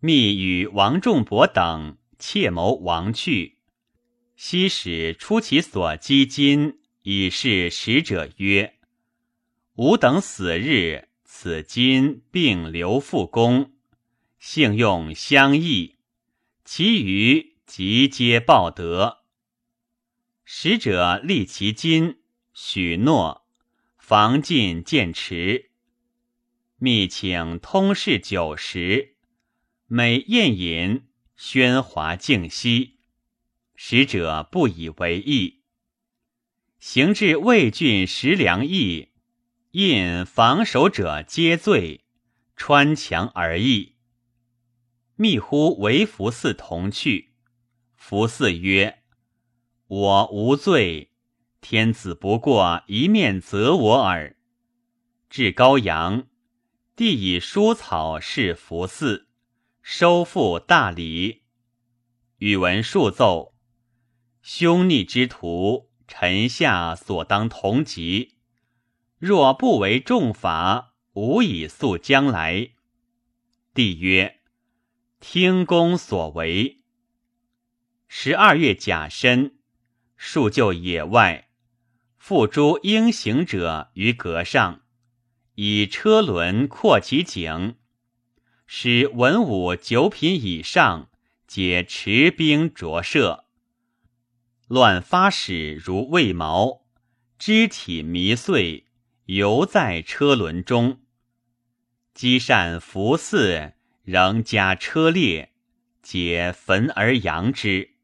[0.00, 3.55] 密与王仲伯等窃谋亡去，
[4.36, 8.74] 西使出其所积金以示使者曰
[9.76, 13.72] ：“吾等死日，此金并留复公，
[14.38, 15.96] 幸用相益，
[16.64, 19.24] 其余即皆报得。”
[20.44, 22.18] 使者立其金，
[22.52, 23.46] 许诺，
[23.98, 25.70] 防进见迟。
[26.78, 29.16] 密请通事九十。
[29.86, 31.06] 每宴饮，
[31.38, 32.95] 喧哗静息，
[33.76, 35.62] 使者不以为意。
[36.78, 39.10] 行至魏郡食粮邑，
[39.72, 42.04] 印防守者皆醉，
[42.56, 43.96] 穿墙而逸。
[45.16, 47.34] 密呼为福寺同去，
[47.94, 49.02] 福寺曰
[49.88, 51.12] ：“我无罪，
[51.60, 54.36] 天子不过一面责我耳。”
[55.30, 56.28] 至高阳，
[56.94, 59.28] 帝以书草示福寺。
[59.82, 61.42] 收复大礼，
[62.38, 63.54] 宇文述奏：
[64.48, 68.36] 凶逆之徒，臣下所当同级。
[69.18, 72.70] 若不为重罚，无以诉将来。
[73.74, 74.38] 帝曰：
[75.18, 76.84] 听公所为。
[78.06, 79.56] 十二月甲申，
[80.16, 81.48] 数就野外，
[82.16, 84.82] 付诸应行者于阁上，
[85.56, 87.74] 以车轮扩其井。
[88.68, 91.10] 使文武九品以上，
[91.48, 93.45] 皆持兵着射。
[94.68, 96.84] 乱发使如魏毛，
[97.38, 98.86] 肢体迷碎，
[99.26, 101.02] 犹在车轮中。
[102.12, 105.52] 积善服祀，仍加车裂，
[106.02, 107.94] 解焚而扬之。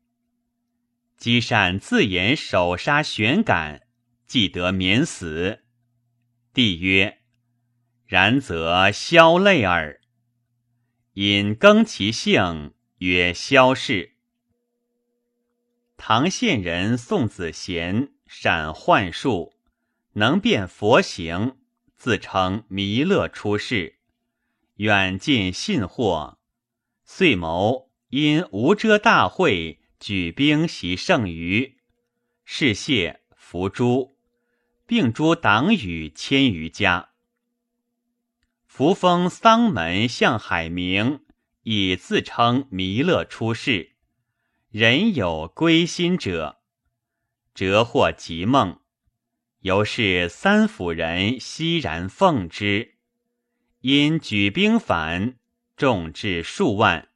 [1.17, 3.89] 积善自言手杀玄感，
[4.27, 5.65] 既得免死。
[6.55, 7.19] 帝曰
[8.07, 10.01] ：“然则消泪耳。”
[11.15, 14.12] 因更其姓，曰萧氏。
[16.05, 19.55] 唐县人宋子贤善幻术，
[20.15, 21.57] 能变佛形，
[21.97, 24.01] 自称弥勒出世。
[24.79, 26.39] 远近信获，
[27.05, 31.77] 遂谋因无遮大会，举兵袭剩余，
[32.45, 34.17] 是谢伏诛，
[34.85, 37.11] 并诛党羽千余家。
[38.67, 41.21] 扶封丧门向海明，
[41.63, 43.92] 以自称弥勒出世。
[44.73, 46.63] 人有归心者，
[47.55, 48.81] 折获吉梦，
[49.61, 52.95] 由是三府人熙然奉之。
[53.81, 55.35] 因举兵反，
[55.77, 57.11] 众至数万。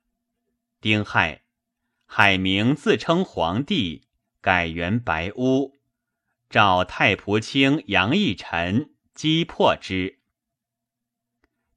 [0.82, 1.44] 丁亥，
[2.04, 4.02] 海明自称皇帝，
[4.42, 5.78] 改元白屋，
[6.50, 10.18] 召太仆卿杨义臣击破之。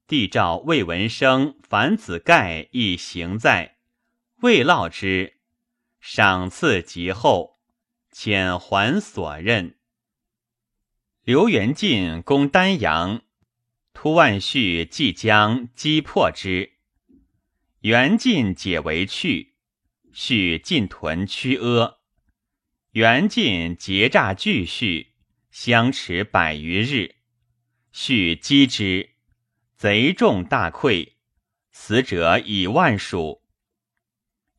[0.06, 3.78] 帝诏魏文生、樊子盖亦行在，
[4.42, 5.38] 未烙之，
[6.00, 7.58] 赏赐极厚，
[8.12, 9.76] 遣还所任。
[11.22, 13.22] 刘元进攻丹阳。
[13.92, 16.74] 突万绪即将击破之，
[17.80, 19.56] 袁晋解围去，
[20.12, 21.98] 续进屯曲阿。
[22.92, 25.14] 袁晋劫诈巨续，
[25.50, 27.16] 相持百余日，
[27.92, 29.10] 续击之，
[29.76, 31.14] 贼众大溃，
[31.70, 33.39] 死者以万数。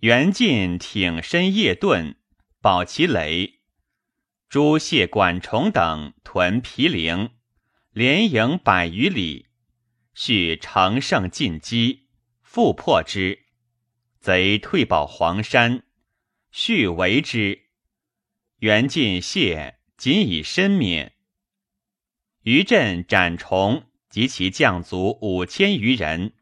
[0.02, 2.16] 袁晋挺身夜遁，
[2.60, 3.60] 保其垒，
[4.50, 7.30] 朱谢管崇等屯毗陵。
[7.92, 9.50] 连营百余里，
[10.16, 12.08] 续乘胜进击，
[12.42, 13.44] 复破之。
[14.20, 15.84] 贼退保黄山，
[16.50, 17.68] 续围之。
[18.58, 21.14] 袁进谢，仅以身免。
[22.42, 26.34] 余震斩虫及其将卒五千余人，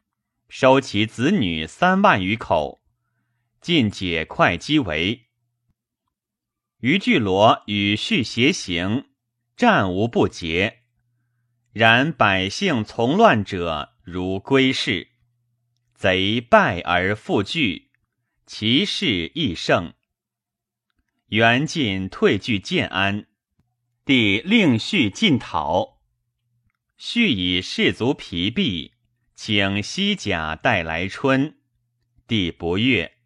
[0.48, 2.79] 收其子女三万余口，
[3.60, 5.26] 尽解会稽围。
[6.80, 9.06] 余巨罗与续偕行，
[9.56, 10.84] 战无不捷。
[11.72, 15.08] 然百姓从乱者如归市，
[15.94, 17.90] 贼败而复聚，
[18.46, 19.92] 其势亦盛。
[21.26, 23.26] 元晋退据建安，
[24.04, 26.00] 帝令续进讨，
[26.96, 28.94] 续以士卒疲弊，
[29.34, 31.58] 请西甲待来春，
[32.26, 33.19] 帝不悦。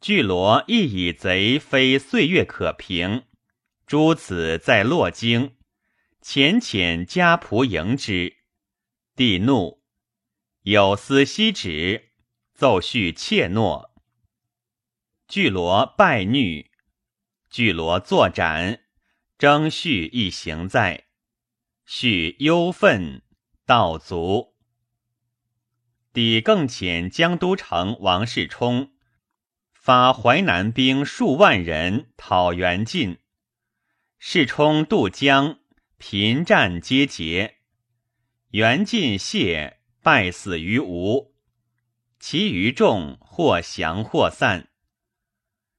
[0.00, 3.26] 巨罗亦以贼非岁月可平，
[3.86, 5.56] 诸子在洛京。
[6.22, 8.38] 遣遣家仆迎之，
[9.14, 9.82] 帝怒，
[10.62, 12.12] 有司西旨，
[12.54, 13.90] 奏叙怯懦。
[15.28, 16.70] 巨罗败虐，
[17.50, 18.80] 巨罗作斩，
[19.36, 21.08] 征续亦行在，
[21.84, 23.22] 续忧愤，
[23.66, 24.54] 道卒。
[26.14, 28.92] 帝更遣江都城王世充
[29.90, 33.18] 发淮南兵数万人讨袁进，
[34.20, 35.58] 世充渡江。
[35.98, 37.56] 频战皆捷，
[38.50, 41.34] 袁进谢败死于吴，
[42.20, 44.68] 其余众或降或散。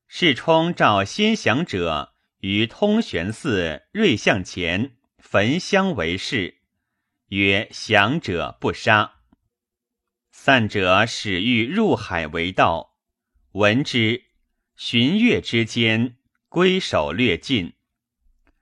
[0.10, 6.58] 世充召先降者于通玄寺瑞相前焚香为誓，
[7.28, 9.22] 曰：“降者不杀，
[10.32, 12.90] 散者使欲入海为道。”
[13.54, 14.24] 闻之，
[14.76, 16.16] 旬月之间，
[16.48, 17.74] 归守略尽。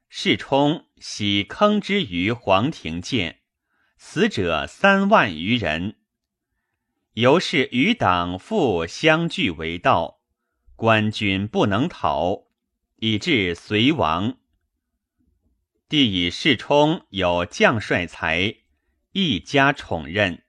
[0.10, 0.86] 世充。
[1.00, 3.40] 喜坑之于黄庭见，
[3.96, 5.96] 死者三万余人。
[7.14, 10.20] 由是余党复相聚为道，
[10.76, 12.48] 官军不能讨，
[12.98, 14.40] 以致隋亡。
[15.88, 18.58] 帝以世充有将帅才，
[19.14, 20.44] 一家宠任。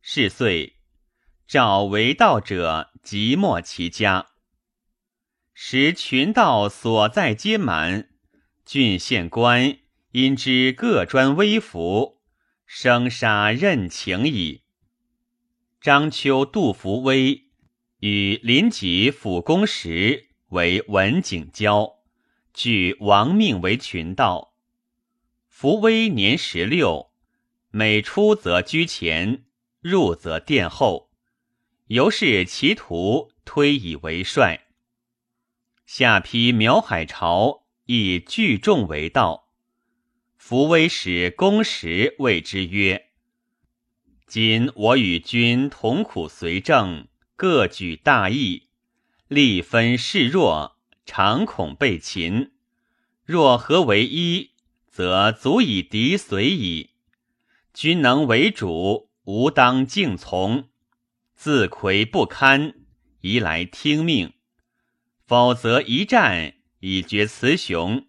[0.00, 0.78] 是岁，
[1.46, 4.28] 召为道者即没其家。
[5.54, 8.08] 时群道所在皆满。
[8.64, 9.78] 郡县官
[10.12, 12.20] 因之各专微服，
[12.64, 14.62] 生杀任情矣。
[15.80, 17.48] 张丘、杜伏威
[17.98, 21.98] 与临济府公时为文景交，
[22.54, 24.54] 据亡命为群盗。
[25.48, 27.12] 伏威年十六，
[27.70, 29.44] 每出则居前，
[29.80, 31.09] 入则殿后，
[31.90, 34.66] 由是其徒推以为帅。
[35.86, 37.60] 下邳苗海朝。
[37.92, 39.48] 以聚众为道。
[40.36, 43.06] 伏威使公时谓之曰
[44.28, 48.68] ：“今我与君同苦随政，各举大义，
[49.26, 52.52] 力分势弱，常恐被擒。
[53.24, 54.52] 若合为一，
[54.86, 56.90] 则足以敌随矣。
[57.74, 60.68] 君能为主，吾当敬从。
[61.42, 62.74] 自魁不堪，
[63.22, 64.34] 宜来听命。
[65.24, 68.06] 否则一战，以决雌雄。”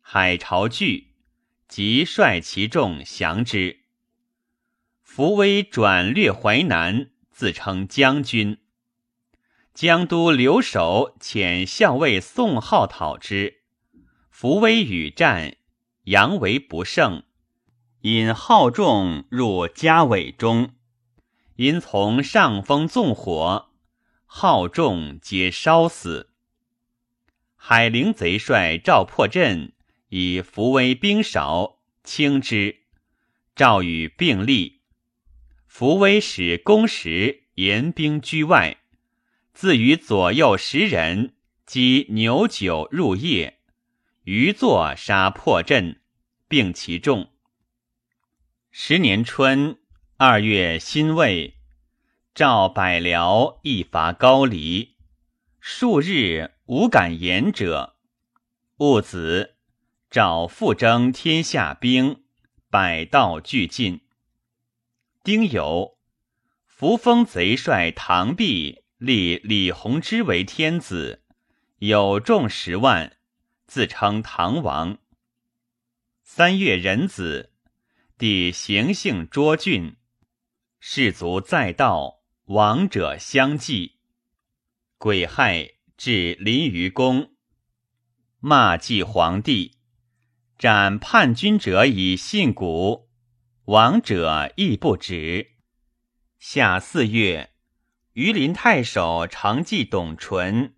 [0.00, 1.16] 海潮惧。
[1.66, 3.80] 即率其众降之。
[5.02, 8.58] 伏威转略淮南，自称将军。
[9.74, 13.62] 江都留守遣校尉宋浩讨之。
[14.30, 15.56] 伏威与战，
[16.04, 17.24] 阳为不胜，
[18.02, 20.76] 引号众入家尾中，
[21.60, 23.68] 因从上风纵火，
[24.24, 26.30] 号众皆烧死。
[27.54, 29.74] 海陵贼帅赵破阵。
[30.08, 32.84] 以伏威兵少，轻之。
[33.54, 34.80] 赵与并立。
[35.66, 38.78] 伏威使公时严兵居外，
[39.52, 41.34] 自与左右十人
[41.66, 43.58] 击牛酒入夜，
[44.24, 46.00] 余作杀破阵，
[46.48, 47.30] 并其众。
[48.70, 49.76] 十年春
[50.22, 51.56] 二月辛未，
[52.34, 54.96] 赵百僚一伐高黎，
[55.60, 57.96] 数日无敢言者。
[58.76, 59.56] 戊子。
[60.10, 62.22] 赵复征天下兵，
[62.68, 64.02] 百道俱进。
[65.24, 65.96] 丁酉，
[66.66, 71.22] 扶风贼帅唐弼立李弘之为天子，
[71.78, 73.16] 有众十万，
[73.66, 74.98] 自称唐王。
[76.22, 77.54] 三月壬子，
[78.18, 79.96] 帝行幸卓郡，
[80.82, 84.00] 士卒载道，亡者相继。
[84.96, 87.32] 癸亥，至临榆宫，
[88.38, 89.76] 骂祭皇帝。
[90.58, 93.10] 斩叛军者以信古，
[93.66, 95.58] 亡者亦不止。
[96.38, 97.50] 夏四月，
[98.14, 100.74] 榆林太守常记董淳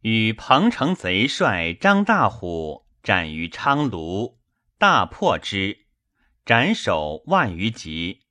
[0.00, 4.40] 与彭城贼帅张大虎斩于昌卢，
[4.76, 5.86] 大破之，
[6.44, 8.22] 斩首万余级。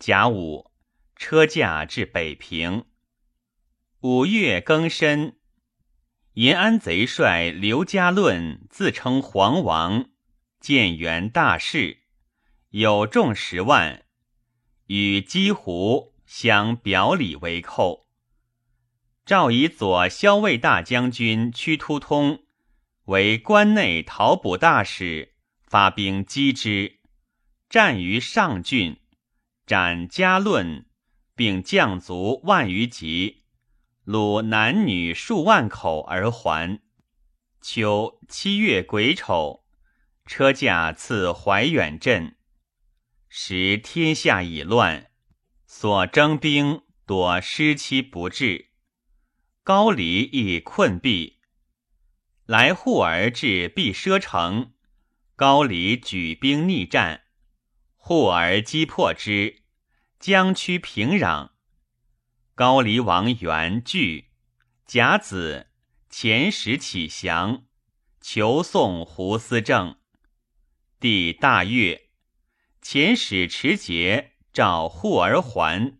[0.00, 0.72] 甲午，
[1.14, 2.86] 车驾至北平。
[4.00, 5.36] 五月庚申。
[6.32, 10.08] 延安贼帅刘家论自称皇王，
[10.58, 11.98] 建元大事，
[12.70, 14.06] 有众十万，
[14.86, 18.08] 与姬胡相表里为寇。
[19.26, 22.44] 诏以左骁卫大将军屈突通
[23.04, 25.34] 为关内讨捕大使，
[25.66, 27.00] 发兵击之，
[27.68, 28.98] 战于上郡，
[29.70, 30.86] 斩家论，
[31.36, 33.44] 并降卒万余级。
[34.04, 36.80] 虏男女数万口而还。
[37.62, 39.64] 秋七月癸丑，
[40.26, 42.36] 车驾次怀远镇。
[43.28, 45.12] 时天下已乱，
[45.68, 48.70] 所征兵多失期不至。
[49.62, 51.38] 高黎亦困闭。
[52.44, 54.72] 来护而至毕奢城，
[55.36, 57.22] 高黎举兵逆战，
[57.94, 59.59] 护而击破之，
[60.20, 61.48] 将趋平壤。
[62.54, 64.26] 高黎王元惧，
[64.84, 65.68] 甲子
[66.10, 67.64] 遣使启降，
[68.20, 69.96] 求送胡思政。
[71.00, 72.10] 帝大悦，
[72.82, 75.98] 遣使持节召护儿还。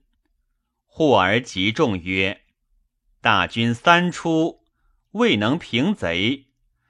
[0.84, 2.42] 护儿急众曰
[3.22, 4.66] ：“大军三出，
[5.12, 6.48] 未能平贼，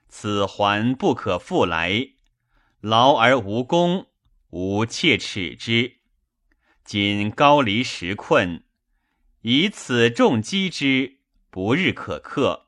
[0.08, 2.08] 此还不可复来。
[2.80, 4.08] 劳而无功，
[4.48, 5.99] 吾切齿之。
[6.90, 8.64] 今高黎时困。”
[9.42, 12.66] 以此重击之，不日可克。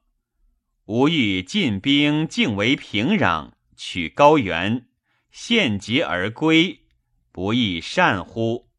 [0.84, 4.86] 吾欲进兵，竟为平壤，取高原，
[5.32, 6.86] 献节而归，
[7.32, 8.70] 不亦善乎？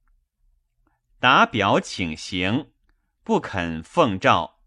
[1.19, 2.71] 达表请行，
[3.25, 4.61] 不肯奉诏。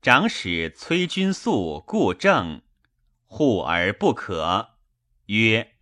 [0.00, 2.62] 长史崔君素故正，
[3.26, 4.78] 护而不可，
[5.26, 5.74] 曰：“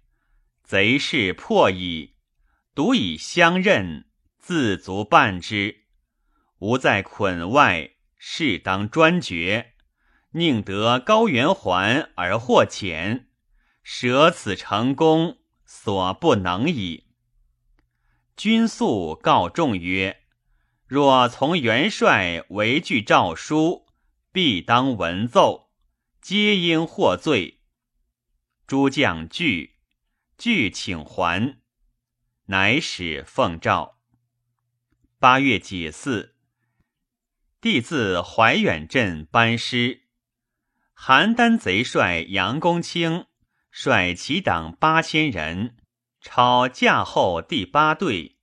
[0.64, 2.15] 贼势破矣，
[2.76, 4.04] 独以相任。”
[4.38, 5.86] 自足办之，
[6.60, 9.72] 吾在捆外，事当专决，
[10.30, 13.26] 宁得高原还而获浅，
[13.82, 17.08] 舍此成功，所不能矣。
[18.36, 20.22] 君素告众曰
[20.86, 23.88] ：“若从元帅为具诏书，
[24.30, 25.72] 必当闻奏，
[26.20, 27.62] 皆应获罪。”
[28.68, 29.74] 诸将惧，
[30.38, 31.58] 惧请还，
[32.46, 33.98] 乃使奉诏。
[35.18, 36.34] 八月己巳，
[37.60, 40.02] 帝自怀远镇班师。
[40.96, 43.26] 邯郸贼帅杨公卿
[43.70, 45.76] 率其党八千人，
[46.20, 48.38] 超驾后第八队，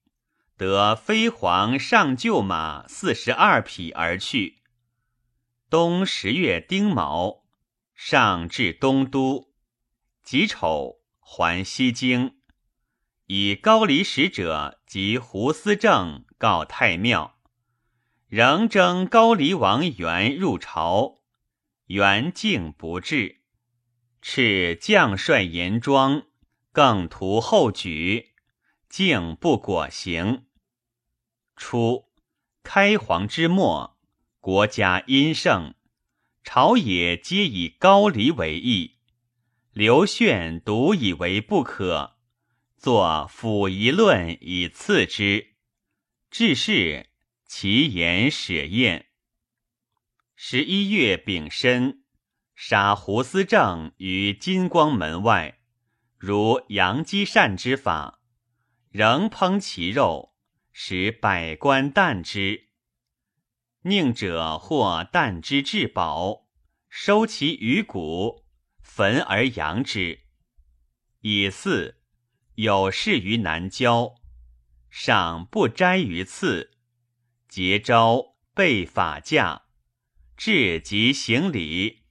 [0.58, 4.62] 得飞黄上厩马四十二匹而去。
[5.70, 7.44] 冬十月丁卯，
[7.96, 9.52] 上至东都，
[10.24, 12.36] 己丑还西京，
[13.36, 17.40] 以高丽使者及胡思正告太庙，
[18.28, 21.24] 仍征高丽王元入朝。
[21.88, 23.38] 元敬不至，
[24.22, 26.28] 敕将帅严庄，
[26.72, 28.34] 更图后举，
[28.88, 30.46] 敬不果行。
[31.56, 32.12] 初，
[32.62, 33.98] 开皇之末，
[34.40, 35.74] 国家殷盛，
[36.44, 39.00] 朝野皆以高丽为义。
[39.72, 42.18] 刘炫独以为不可，
[42.84, 45.56] 作《辅仪论》以次之。
[46.30, 47.08] 至是，
[47.46, 49.06] 其言始验。
[50.36, 52.04] 十一月丙申，
[52.54, 55.60] 杀胡思正于金光门外，
[56.18, 58.20] 如杨基善之法，
[58.90, 60.36] 仍烹其肉，
[60.74, 62.68] 使百官啖之。
[63.84, 66.50] 宁者或啖之至饱，
[66.90, 68.44] 收其鱼骨，
[68.82, 70.26] 焚而扬之。
[71.22, 72.03] 以四
[72.56, 74.14] 有事于南郊，
[74.90, 76.78] 上不摘于次，
[77.50, 79.64] 节招备法驾。
[80.38, 82.04] 至即行礼。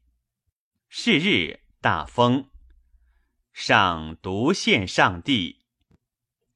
[0.89, 2.51] 是日大风，
[3.53, 5.65] 上独献上帝。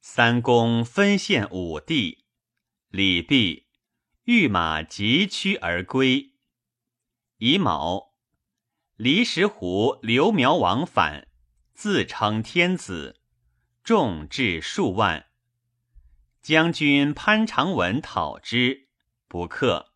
[0.01, 2.25] 三公分献五帝。
[2.89, 3.67] 礼毕，
[4.25, 6.33] 御马疾驱而归。
[7.37, 8.15] 乙卯，
[8.95, 11.29] 离石湖刘苗王反，
[11.73, 13.21] 自称天子，
[13.87, 15.27] 众至数万。
[16.41, 18.89] 将军潘长文讨之，
[19.29, 19.93] 不克。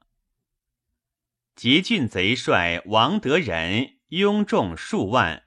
[1.57, 5.43] 吉郡贼帅王德仁拥众数万，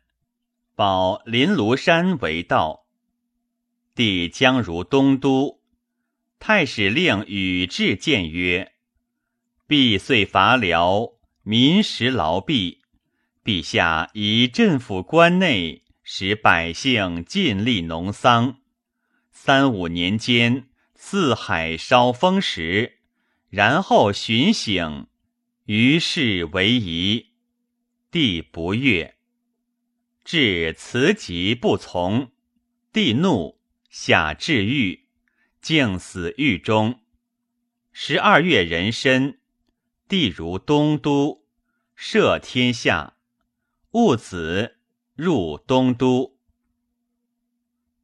[0.75, 2.87] 保临庐山为道。
[3.95, 5.63] 帝将如东都，
[6.39, 8.75] 太史令宇智谏曰
[9.67, 11.15] ：“必遂伐辽，
[11.45, 12.83] 民食劳弊。
[13.43, 18.59] 陛下以镇抚关内，使百姓尽力农桑。
[19.33, 23.01] 三五年间，四海烧丰时，
[23.51, 25.09] 然后巡省。”
[25.67, 27.31] 于是为疑，
[28.11, 29.17] 帝不悦，
[30.23, 32.33] 至辞疾不从，
[32.93, 35.07] 帝怒，下至狱，
[35.63, 37.01] 竟死狱中。
[37.93, 39.39] 十二月壬申，
[40.07, 41.47] 帝如东都，
[41.95, 43.17] 摄天下，
[43.93, 44.77] 戊子
[45.15, 46.39] 入东都。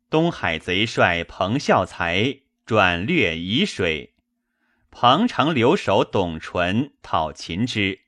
[0.09, 4.15] 东海贼帅彭孝才转略沂水。
[4.93, 8.01] 彭城留守董纯讨秦之，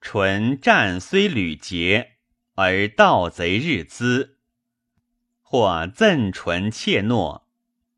[0.00, 2.18] 纯战虽屡捷，
[2.54, 4.38] 而盗贼日滋。
[5.40, 7.44] 或赠纯怯懦，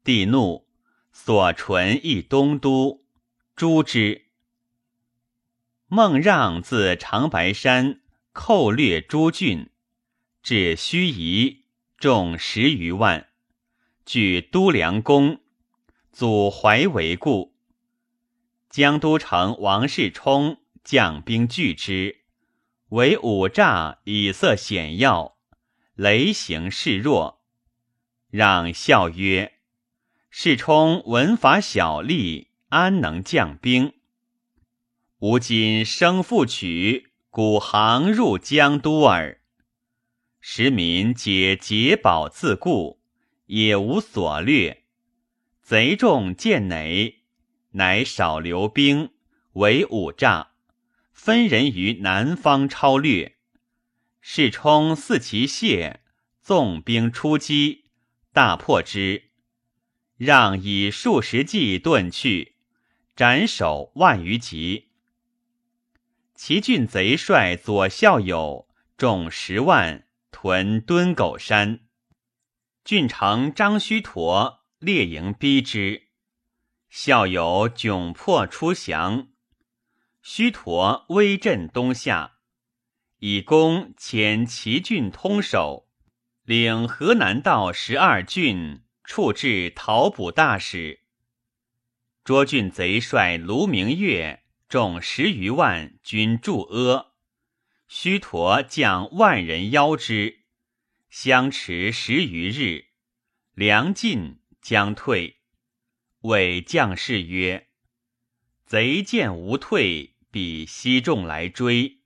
[0.04, 0.68] 帝怒，
[1.10, 3.04] 所纯诣东都，
[3.56, 4.26] 诛之。
[5.86, 8.02] 孟让自长白山
[8.32, 9.70] 寇掠诸郡，
[10.46, 11.62] 至盱眙，
[11.98, 13.26] 众十余万，
[14.04, 15.40] 据都梁宫，
[16.12, 17.56] 祖怀为故。
[18.70, 22.20] 江都城王世充将兵拒之，
[22.90, 25.36] 为五诈以色险要，
[25.96, 27.42] 雷行示弱。
[28.30, 29.54] 让笑曰
[30.30, 33.94] ：“世充文法小吏，安能将兵？
[35.18, 39.40] 吾今生复取，古行入江都耳。
[40.48, 43.00] 时民皆节宝自固，
[43.46, 44.84] 也无所掠。
[45.60, 47.24] 贼众见馁。”
[47.74, 49.10] 乃少留兵，
[49.54, 50.52] 为五诈，
[51.12, 53.38] 分人于南方超略。
[54.20, 55.98] 世充四骑谢，
[56.40, 57.86] 纵兵出击，
[58.32, 59.30] 大破之。
[60.16, 62.54] 让以数十骑遁去，
[63.16, 64.90] 斩首万余级。
[66.36, 70.05] 齐郡贼帅左校友众十万，
[70.38, 71.80] 屯敦狗山。
[72.84, 76.08] 郡城张须陀列营逼之。
[76.90, 79.28] 校友窘迫出降，
[80.20, 82.34] 须陀威震东下，
[83.20, 85.88] 以功遣齐郡通守，
[86.44, 91.00] 领河南道十二郡，处置讨捕大使。
[92.26, 97.14] 涿郡贼帅卢明月众十余万，军驻阿，
[97.88, 100.40] 须陀将万人邀之，
[101.08, 102.86] 相持十余日，
[103.54, 105.36] 粮尽将退。
[106.22, 107.68] 谓将士曰
[108.66, 112.00] ：“贼见无退，比西众来追，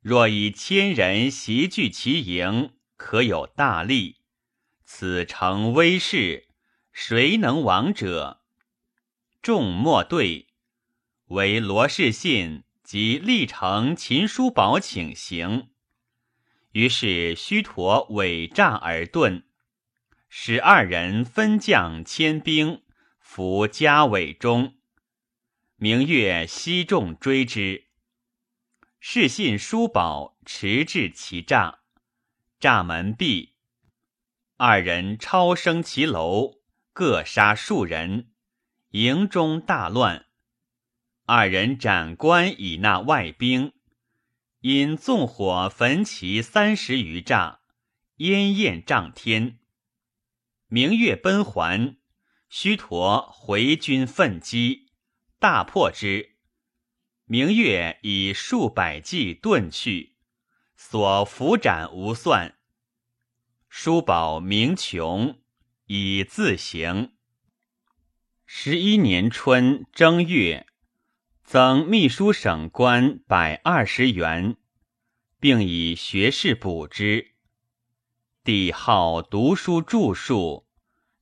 [0.00, 4.16] 若以千人袭聚其营，可有大利。
[4.84, 6.48] 此诚威势，
[6.92, 8.42] 谁能亡者？
[9.40, 10.48] 众莫对。
[11.26, 15.70] 为罗士信及历城秦叔宝请行。
[16.72, 19.44] 于是须陀伪诈而遁，
[20.28, 22.82] 使二人分将千兵
[23.18, 24.74] 伏家尾中。
[25.76, 27.86] 明月西众追之，
[29.00, 31.78] 士信叔宝持至其诈，
[32.60, 33.54] 诈门闭，
[34.58, 36.60] 二人超升其楼，
[36.92, 38.32] 各杀数人，
[38.90, 40.26] 营中大乱。
[41.24, 43.72] 二人斩官以纳外兵，
[44.60, 47.58] 因纵火焚其三十余栅，
[48.16, 49.60] 烟焰涨天。
[50.66, 51.96] 明月奔还，
[52.48, 54.90] 须陀回军奋击。
[55.38, 56.36] 大破之，
[57.24, 60.16] 明月以数百骑遁去，
[60.76, 62.56] 所伏斩无算。
[63.68, 65.38] 叔宝名穷，
[65.86, 67.12] 以自行。
[68.44, 70.66] 十一年春正月，
[71.52, 74.56] 增秘书省官百二十员，
[75.38, 77.32] 并以学士补之。
[78.42, 80.66] 帝好读书著述，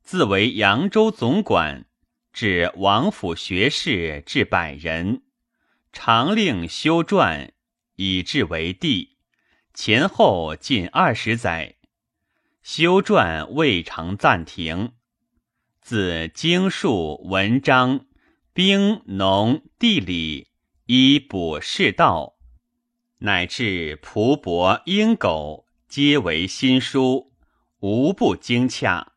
[0.05, 1.87] 自为扬州总管。
[2.33, 5.25] 至王府学士至百人，
[5.93, 7.51] 常令修撰，
[7.97, 9.17] 以至为帝。
[9.75, 11.75] 前后近二十载，
[12.63, 14.93] 修撰未尝暂停。
[15.81, 18.07] 自经术、文章、
[18.53, 20.49] 兵农、地理、
[20.87, 22.35] 医卜、士道，
[23.19, 27.33] 乃至蒲伯、鹰狗，皆为新书，
[27.79, 29.13] 无不精洽，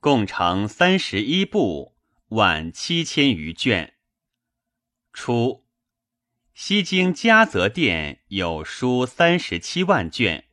[0.00, 1.94] 共成三十一部。
[2.30, 3.94] 晚七千余卷。
[5.12, 5.64] 初，
[6.52, 10.46] 西京嘉泽殿有书三十七万卷，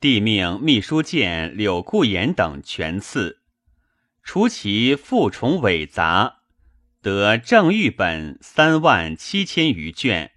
[0.00, 3.42] 帝命秘书监柳固言等全赐。
[4.24, 6.40] 除其复重伪杂，
[7.04, 10.32] 得正玉本三万七千余卷，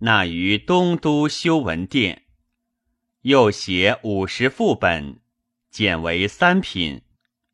[0.00, 2.24] 纳于东都修文殿。
[3.22, 5.20] 又写五十副本，
[5.70, 7.00] 减为三品。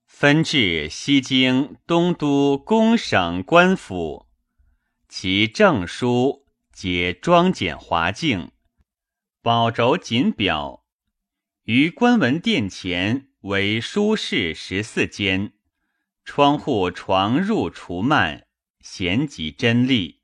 [0.05, 4.27] 分至西京、东都公省官府，
[5.09, 8.51] 其证书皆装简华净，
[9.41, 10.85] 宝轴锦表。
[11.63, 15.53] 于官文殿前为书室十四间，
[16.25, 18.45] 窗户床入除幔，
[18.81, 20.23] 闲极珍丽。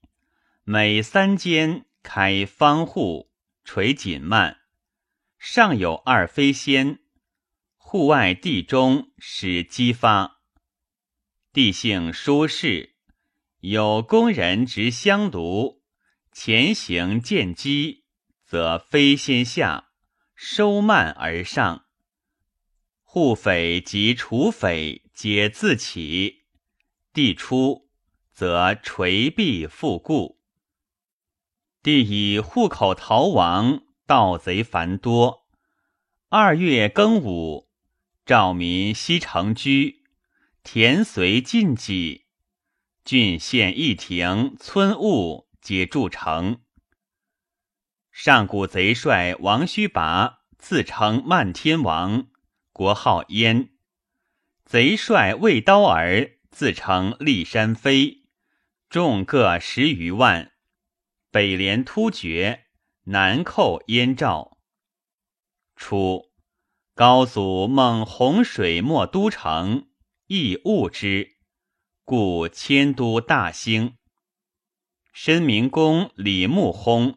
[0.65, 3.31] 每三间开方户，
[3.65, 4.57] 垂锦幔，
[5.39, 7.01] 上有二飞仙。
[7.77, 10.43] 户外地中使激发，
[11.53, 12.97] 地性舒适，
[13.61, 15.83] 有工人执香炉，
[16.33, 18.05] 前行见机，
[18.45, 19.89] 则飞仙下，
[20.35, 21.87] 收慢而上。
[23.19, 26.45] 户匪及除匪皆自起，
[27.13, 27.89] 地出，
[28.31, 30.39] 则垂壁复固。
[31.83, 35.49] 地以户口逃亡，盗贼繁多。
[36.29, 37.69] 二月庚午。
[38.25, 40.05] 赵民西城居，
[40.63, 42.27] 田随尽己，
[43.05, 46.61] 郡县一亭，村务皆筑城。
[48.13, 52.29] 上古贼帅王须拔自称漫天王，
[52.79, 53.71] 国号燕；
[54.65, 58.29] 贼帅魏刀儿自称骊山飞，
[58.89, 60.53] 众各十余万，
[61.33, 62.67] 北连突厥，
[63.07, 64.59] 南寇燕赵。
[65.75, 66.31] 初。
[66.95, 69.89] 高祖梦洪水没都城，
[70.29, 71.37] 亦误之，
[72.05, 73.97] 故迁都大兴。
[75.13, 77.17] 申明公李穆薨，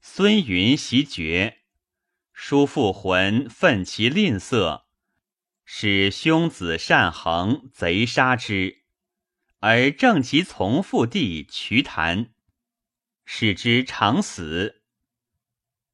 [0.00, 1.59] 孙云袭爵，
[2.42, 4.84] 叔父魂愤其吝啬，
[5.62, 8.78] 使兄子单衡贼杀之，
[9.58, 12.30] 而正其从父弟瞿昙，
[13.26, 14.82] 使之长死。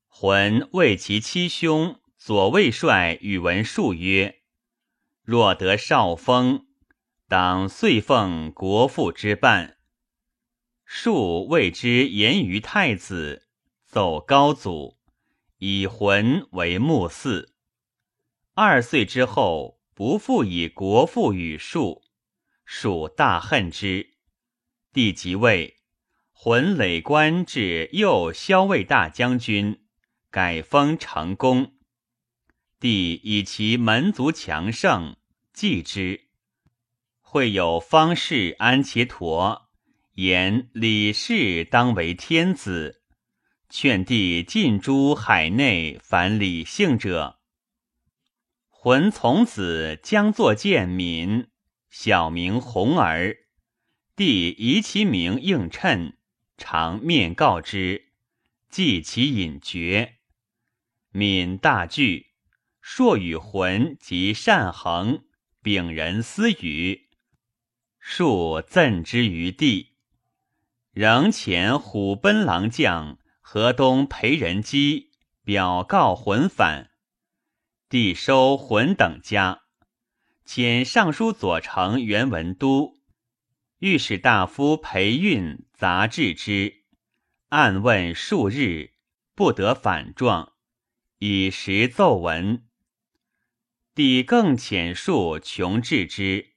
[0.07, 2.01] 浑为其七兄。
[2.16, 4.42] 左卫帅宇文述曰
[5.22, 6.66] ：“若得少封，
[7.28, 9.78] 当遂奉国父之办。”
[10.86, 13.49] 述谓之言于太子，
[13.84, 14.95] 奏高祖，
[15.69, 17.57] 以魂为墓祀。
[18.55, 22.05] 二岁之后，不复以国父与述，
[22.64, 24.14] 述大恨之。
[24.93, 25.79] 帝即位，
[26.31, 29.81] 魂累官至右骁卫大将军，
[30.31, 31.75] 改封成功。
[32.79, 35.17] 帝以其门族强盛，
[35.53, 36.29] 继之。
[37.19, 39.69] 会有方士安其陀
[40.14, 43.03] 言李氏当为天子，
[43.69, 47.41] 劝帝尽诛海内凡理性者。
[48.69, 51.49] 浑从子将作见敏，
[51.91, 53.37] 小名弘儿。
[54.14, 56.17] 帝疑其名应称，
[56.57, 58.12] 常面告之，
[58.71, 60.17] 记其隐绝。
[61.11, 62.29] 敏大惧，
[62.81, 65.25] 朔与浑及善恒
[65.62, 67.09] 秉人私语，
[67.99, 69.97] 数赠之于帝。
[70.93, 75.12] 仍遣虎贲郎将河东裴仁基
[75.44, 76.90] 表告魂反。
[77.88, 79.61] 帝收魂等家，
[80.44, 82.99] 遣尚书左丞袁文都、
[83.78, 86.82] 御史大夫裴运杂治之，
[87.51, 88.94] 暗问数日，
[89.36, 90.55] 不得反状，
[91.20, 92.66] 以实奏闻。
[93.94, 96.55] 帝更遣数穷治之，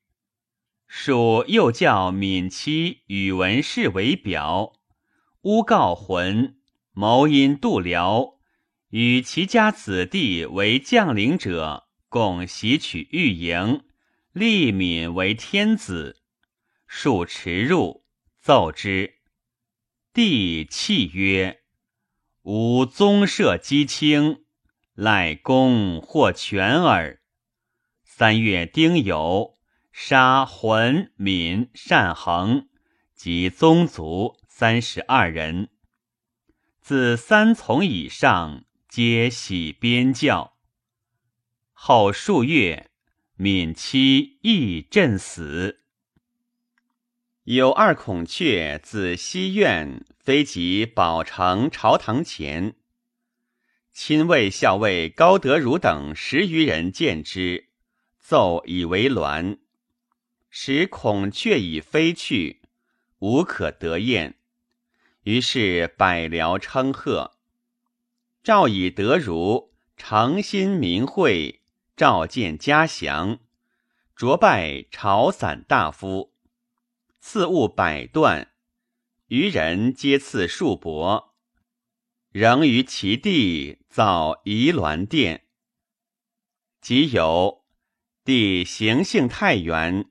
[0.87, 4.73] 数又叫闵妻宇文氏为表，
[5.41, 6.59] 诬告魂
[6.99, 8.33] 谋因度辽。
[8.89, 13.85] 与其家子弟为将领者，共袭取玉营，
[14.33, 16.17] 立敏为天子。
[16.87, 18.03] 数驰入，
[18.41, 19.13] 奏之。
[20.11, 21.61] 帝泣曰
[22.43, 24.43] ：“吾宗社姬卿，
[24.93, 27.21] 赖公或全耳。”
[28.03, 29.55] 三月丁酉，
[29.93, 32.67] 杀浑、敏、单衡
[33.15, 35.69] 及宗族三十二人。
[36.89, 38.63] 自三从以上。
[38.87, 40.55] 皆喜边教。
[41.71, 42.89] 后数月，
[43.35, 45.81] 闵妻亦震死。
[47.43, 52.73] 有二孔雀自西苑飞及宝城朝堂前，
[53.93, 57.67] 亲卫校尉高德儒等十余人见之，
[58.17, 59.59] 奏以为鸾。
[60.49, 62.63] 使孔雀已飞去，
[63.19, 64.38] 无可得宴，
[65.30, 67.38] 于是百僚称贺。
[68.41, 71.61] 诏以德如诚心明慧，
[71.95, 73.38] 召见嘉祥，
[74.15, 76.34] 擢拜朝散大夫，
[77.19, 78.53] 赐物百段，
[79.27, 81.30] 余人皆赐数帛，
[82.32, 85.45] 仍于其地造仪鸾殿。
[86.82, 87.65] 即有
[88.25, 90.09] 帝行幸太原，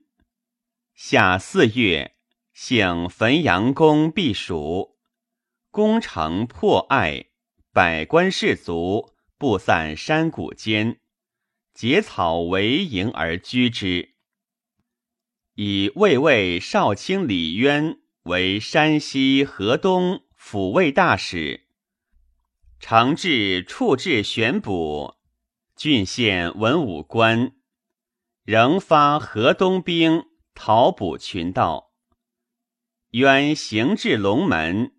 [0.93, 2.15] 夏四月，
[2.53, 4.95] 幸汾阳宫避暑，
[5.79, 7.27] 宫城破爱。
[7.71, 10.99] 百官士卒布散山谷间，
[11.73, 14.15] 结草为营而居之。
[15.55, 21.67] 以魏魏少卿李渊为山西、河东抚慰大使，
[22.81, 25.15] 常至处置选补，
[25.77, 27.53] 郡县文武官，
[28.43, 31.93] 仍发河东兵讨捕群盗。
[33.11, 34.91] 渊行至龙门，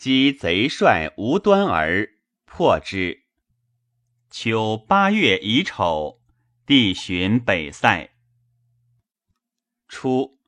[0.00, 2.08] 击贼帅无端而。
[2.46, 3.24] 破之。
[4.30, 6.22] 秋八月乙丑，
[6.64, 8.08] 帝巡北塞。
[9.86, 10.38] 初，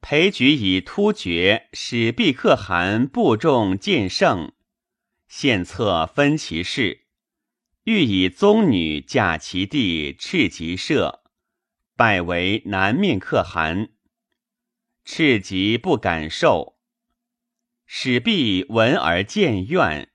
[0.00, 4.52] 裴举以突厥使毕可汗部众见胜，
[5.26, 7.06] 献策分其事，
[7.82, 11.24] 欲以宗女嫁其弟赤吉社，
[11.96, 13.88] 拜为南面可汗。
[15.04, 16.76] 赤吉不敢受，
[17.92, 20.12] 使毕闻而见怨。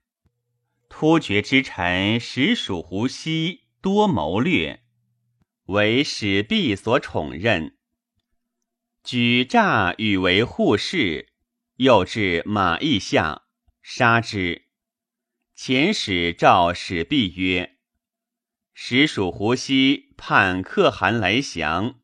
[0.87, 4.85] 突厥之臣实属胡西多谋略，
[5.65, 7.75] 为始毕所宠任。
[9.03, 11.33] 举诈与为护士，
[11.75, 13.43] 又至马邑下，
[13.81, 14.69] 杀之。
[15.53, 17.75] 遣使召始毕曰
[18.73, 21.99] ：“实属胡西叛可汗来降，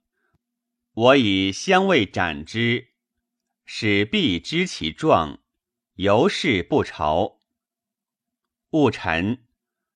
[0.93, 2.89] 我以相位斩之。”
[3.65, 5.39] 使毕知其状，
[6.01, 7.37] 由是不朝。
[8.71, 9.45] 戊辰，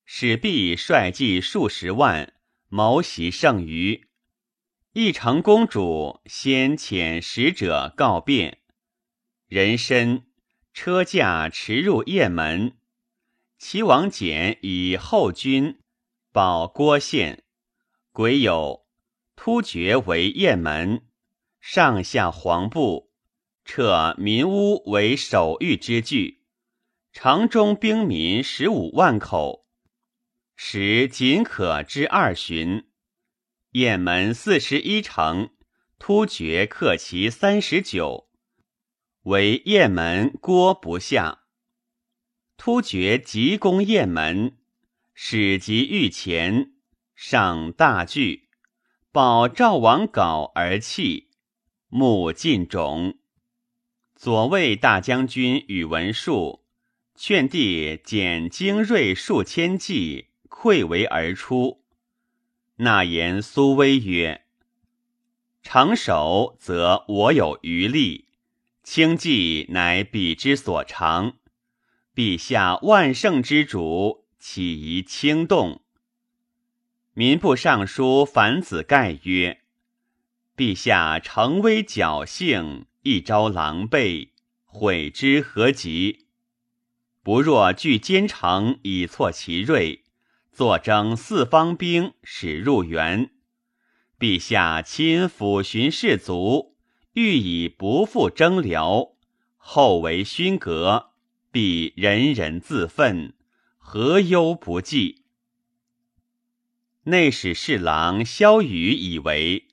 [0.05, 2.35] 使毕率计数十万，
[2.67, 4.07] 谋袭剩余。
[4.93, 8.59] 义成公主先遣使者告变，
[9.47, 10.27] 人身
[10.75, 12.77] 车驾驰入雁门。
[13.57, 15.79] 齐王简以后军
[16.31, 17.43] 保郭县，
[18.11, 18.83] 癸酉，
[19.35, 21.07] 突厥为雁门，
[21.59, 23.04] 上下黄布，
[23.65, 26.43] 撤民屋为守御之具。
[27.11, 29.65] 城中兵民十五万口，
[30.55, 32.85] 时仅可知二旬。
[33.71, 35.49] 雁门四十一城，
[35.97, 38.29] 突厥克其三十九，
[39.23, 41.43] 为雁门郭不下。
[42.57, 44.57] 突厥急攻雁门，
[45.13, 46.73] 使及御前，
[47.15, 48.49] 上大惧，
[49.11, 51.31] 报赵王稿而泣，
[51.87, 53.17] 目尽肿。
[54.15, 56.63] 左卫大将军宇文述。
[57.17, 61.81] 劝帝减精锐数千骑，溃围而出。
[62.75, 64.43] 纳言苏威曰
[65.63, 68.25] ：“成守则我有余力，
[68.83, 71.37] 轻骑乃彼之所长。
[72.13, 75.81] 陛下万圣之主，岂宜轻动？”
[77.15, 79.61] 民部尚书樊子盖曰
[80.57, 84.29] ：“陛下诚威侥幸，一朝狼狈，
[84.65, 86.25] 悔之何及？
[87.21, 90.05] 不若据坚城以挫其锐，
[90.51, 93.29] 坐征四方兵，使入援。
[94.17, 96.75] 陛下亲抚巡士卒，
[97.13, 99.11] 欲以不复征辽，
[99.57, 101.11] 后为勋阁，
[101.51, 103.35] 必人人自愤，
[103.77, 105.25] 何忧不济？”
[107.05, 109.67] 内史侍郎萧雨以为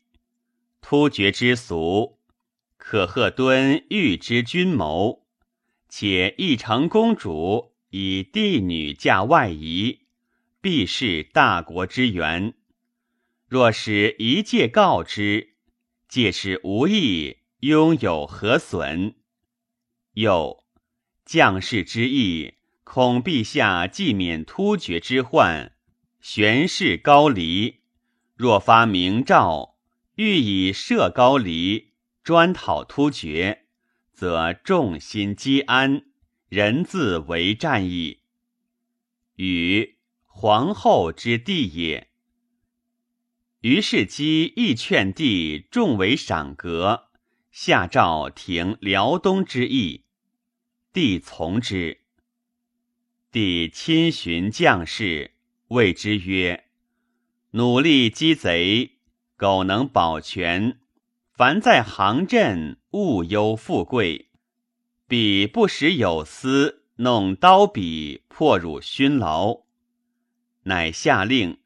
[0.83, 2.19] 突厥之俗。
[2.85, 5.25] 可贺敦欲之君谋，
[5.89, 10.01] 且义成公主以帝女嫁外夷，
[10.61, 12.55] 必是大国之源。
[13.49, 15.55] 若使一介告之，
[16.09, 19.15] 届时无益，拥有何损？
[20.15, 20.65] 又
[21.25, 25.73] 将士之意，恐陛下既免突厥之患，
[26.21, 27.83] 悬势高黎。
[28.35, 29.77] 若发明诏，
[30.17, 31.92] 欲以赦高黎。
[32.23, 33.67] 专讨突厥，
[34.13, 36.05] 则众心积安，
[36.49, 38.21] 人自为战矣。
[39.35, 42.11] 与皇后之弟也。
[43.63, 47.09] 于是姬亦劝帝重为赏格，
[47.51, 50.05] 下诏停辽东之役，
[50.93, 52.03] 帝从之。
[53.33, 55.33] 帝亲寻将士，
[55.69, 56.67] 谓之曰
[57.53, 58.99] ：“努力击贼，
[59.37, 60.79] 苟能保全。”
[61.35, 64.27] 凡在行阵，勿忧富贵；
[65.09, 69.63] 彼不时有司，弄刀笔，破辱勋劳。
[70.65, 71.59] 乃下令：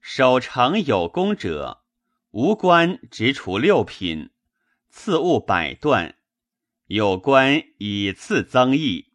[0.00, 1.82] 守城有功者，
[2.30, 4.30] 无官直处六品，
[4.88, 6.14] 赐物百段；
[6.86, 9.12] 有官以次增益。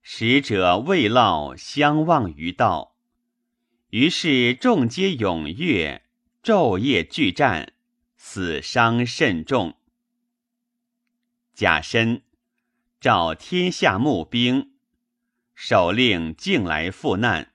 [0.00, 2.96] 使者未落，相望于道。
[3.90, 6.02] 于是众皆踊跃，
[6.42, 7.74] 昼夜俱战。
[8.24, 9.74] 死伤甚重。
[11.52, 12.22] 甲申，
[13.00, 14.74] 召天下募兵，
[15.56, 17.52] 首令径来赴难。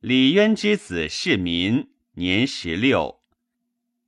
[0.00, 3.22] 李渊之子世民，年十六，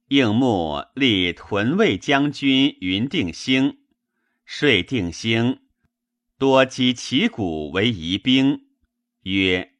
[0.09, 3.79] 应募立屯卫将军云定兴，
[4.45, 5.61] 税定兴，
[6.39, 8.67] 多击旗鼓为疑兵，
[9.23, 9.75] 曰：“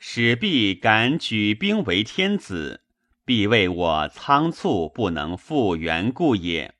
[0.00, 2.80] 使必敢举兵为天子。”
[3.24, 6.74] 必为我仓促不能复原故也。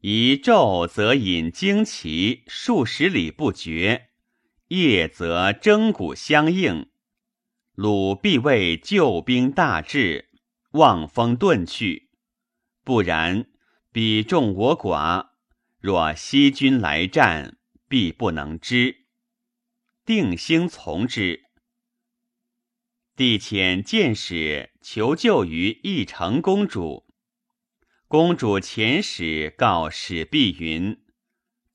[0.00, 4.08] 一昼则引旌旗数十里不绝，
[4.68, 6.88] 夜则征鼓相应。
[7.74, 10.30] 鲁必为救兵大至，
[10.72, 12.10] 望风遁去。
[12.82, 13.46] 不然，
[13.92, 15.28] 彼众我寡，
[15.78, 17.58] 若西军来战，
[17.88, 19.04] 必不能支。
[20.04, 21.44] 定兴从之。
[23.14, 27.06] 帝遣剑使求救于义成公主。
[28.08, 31.02] 公主遣使告使弼云：“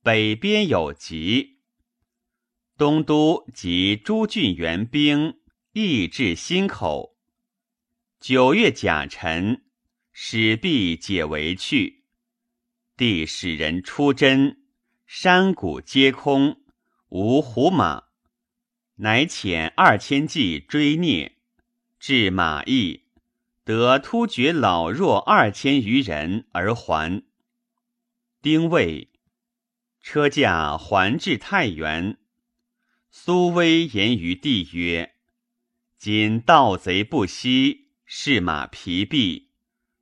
[0.04, 1.62] 北边有急，
[2.78, 5.40] 东都及诸郡援兵
[5.72, 7.18] 亦至心口。
[8.20, 9.64] 九月甲辰，
[10.12, 12.04] 使弼解围去。
[12.96, 14.58] 帝使人出征，
[15.06, 16.62] 山谷皆空，
[17.10, 18.04] 无胡马。”
[19.00, 21.37] 乃遣二千骑追聂，
[22.00, 23.06] 至马邑，
[23.64, 27.24] 得突厥老弱二千余人而还。
[28.42, 29.10] 丁未，
[30.02, 32.18] 车驾还至太原。
[33.10, 35.16] 苏威言于帝曰
[35.98, 39.50] ：“今盗贼不息，士马疲弊，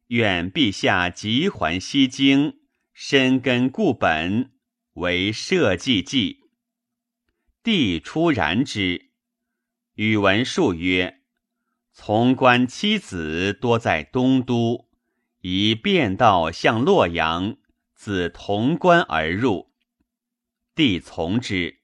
[0.08, 2.60] 愿陛下急还西京，
[2.94, 4.52] 深根固本，
[4.96, 6.42] 为社稷计。”
[7.64, 9.12] 帝出然之，
[9.96, 11.22] 宇文述曰
[11.98, 14.90] ：“从官妻子多在东都，
[15.40, 17.56] 宜便道向洛阳，
[17.94, 19.72] 自潼关而入。”
[20.76, 21.80] 帝从之。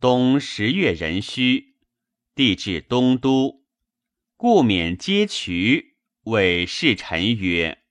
[0.00, 1.74] 冬十月壬戌，
[2.34, 3.62] 帝至东都，
[4.38, 7.82] 故免阶渠，谓侍臣曰：“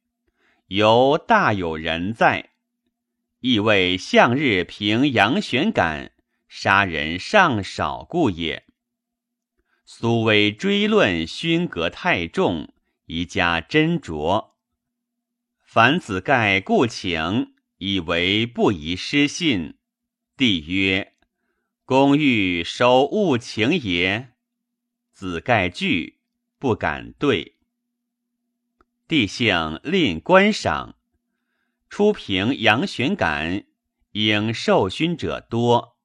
[0.67, 2.53] 犹大有人在。”
[3.39, 6.13] 亦谓向日平阳玄感。
[6.47, 8.66] 杀人尚少故也。
[9.89, 12.73] 苏威追论勋格太重，
[13.05, 14.49] 宜加斟酌。
[15.63, 19.77] 凡子盖故请，以为不宜失信。
[20.35, 21.13] 帝曰
[21.85, 24.33] ：“公欲守务情也。
[25.13, 26.19] 子盖惧，
[26.59, 27.55] 不敢对。
[29.07, 30.97] 帝幸令观赏，
[31.89, 33.63] 初平杨玄感，
[34.11, 35.97] 应受勋者多，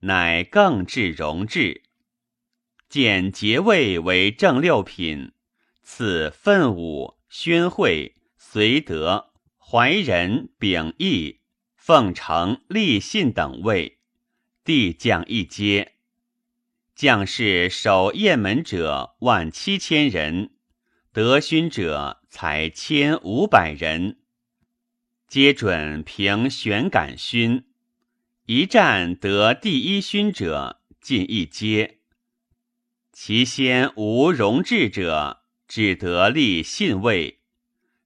[0.00, 1.83] 乃更至荣至，
[2.94, 5.32] 见节位为正六品，
[5.82, 11.40] 赐奋武、宣惠、绥德、怀仁、秉义、
[11.74, 13.98] 奉承、立信等位。
[14.62, 15.94] 帝降一阶，
[16.94, 20.52] 将士守雁门者万七千人，
[21.12, 24.18] 得勋者才千五百人，
[25.26, 27.64] 皆准凭选感勋。
[28.46, 31.98] 一战得第一勋者进一阶，
[33.16, 37.38] 其先无荣至者，只得立信位。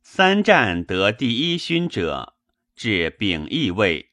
[0.02, 2.34] 三战得第一勋者，
[2.76, 4.10] 至秉义位。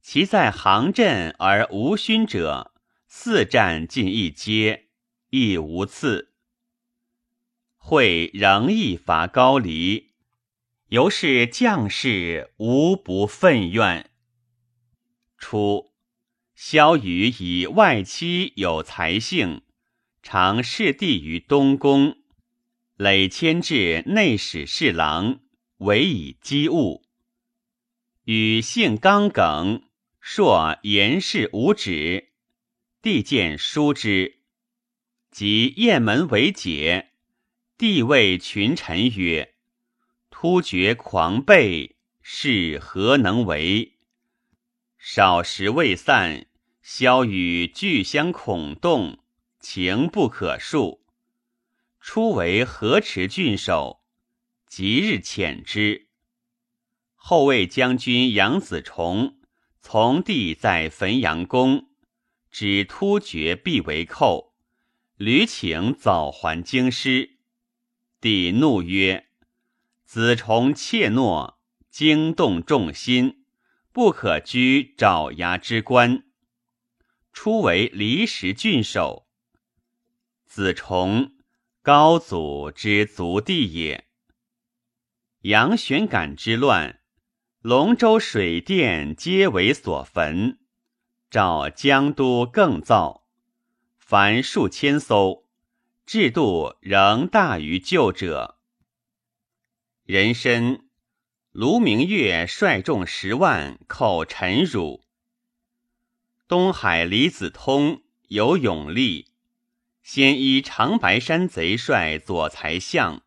[0.00, 2.72] 其在行阵而无勋者，
[3.06, 4.86] 四战尽一阶，
[5.28, 6.32] 亦无次。
[7.76, 10.12] 会仍亦伐高黎，
[10.88, 14.10] 由是将士无不愤怨。
[15.36, 15.92] 初，
[16.54, 19.60] 萧雨以外戚有才性，
[20.22, 22.18] 常侍帝于东宫，
[22.96, 25.40] 累迁至内史侍郎，
[25.78, 27.04] 委以机务，
[28.24, 29.82] 与性刚耿。
[30.20, 32.32] 朔言事无止，
[33.00, 34.40] 帝见书之，
[35.30, 37.12] 即雁门为解。
[37.78, 39.54] 帝谓群臣曰
[40.28, 43.94] ：“突厥狂悖，是何能为？
[44.98, 46.46] 少时未散，
[46.82, 49.20] 萧雨俱相恐动，
[49.70, 51.04] 情不可述。
[52.00, 54.00] 初为河池郡守，
[54.66, 56.08] 即日遣之。
[57.14, 59.36] 后卫将军杨子重。”
[59.78, 61.90] 从帝在汾阳宫，
[62.50, 64.54] 指突厥必为寇，
[65.16, 67.36] 屡请早还京师。
[68.22, 69.28] 帝怒曰
[70.06, 71.56] ：“子重怯懦，
[71.90, 73.44] 惊动众心，
[73.92, 76.24] 不可居爪牙之官。”
[77.34, 79.27] 初为离石郡守。
[80.58, 81.34] 子重，
[81.82, 84.08] 高祖之族弟也。
[85.42, 86.98] 杨玄感之乱。
[87.60, 90.58] 龙舟水电皆为所焚，
[91.30, 93.28] 召江都更造，
[93.98, 95.44] 凡数千艘，
[96.04, 98.58] 制度仍大于旧者。
[100.02, 100.88] 人参，
[101.52, 105.04] 卢明月率众十万寇陈汝。
[106.48, 109.27] 东海李子通有勇力，
[110.10, 113.20] 先依长白山贼帅左才相，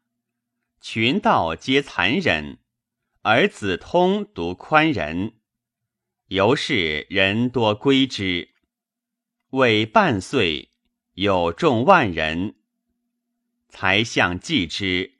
[0.81, 2.57] 群盗皆残忍。
[3.21, 5.33] 而子通独宽仁，
[6.29, 8.49] 由是人多归之。
[9.51, 10.71] 为半岁，
[11.13, 12.55] 有众万人。
[13.69, 15.19] 才相继之，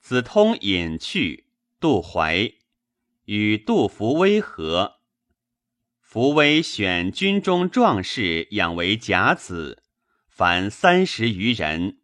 [0.00, 1.50] 子通隐去。
[1.78, 2.50] 杜怀
[3.26, 5.00] 与杜伏威和，
[6.00, 9.82] 伏威选军中壮士养为甲子，
[10.38, 11.98] 凡三十余人。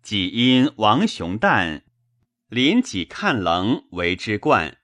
[0.00, 1.82] 己因王雄旦。
[2.46, 4.78] 临己看棱为之冠，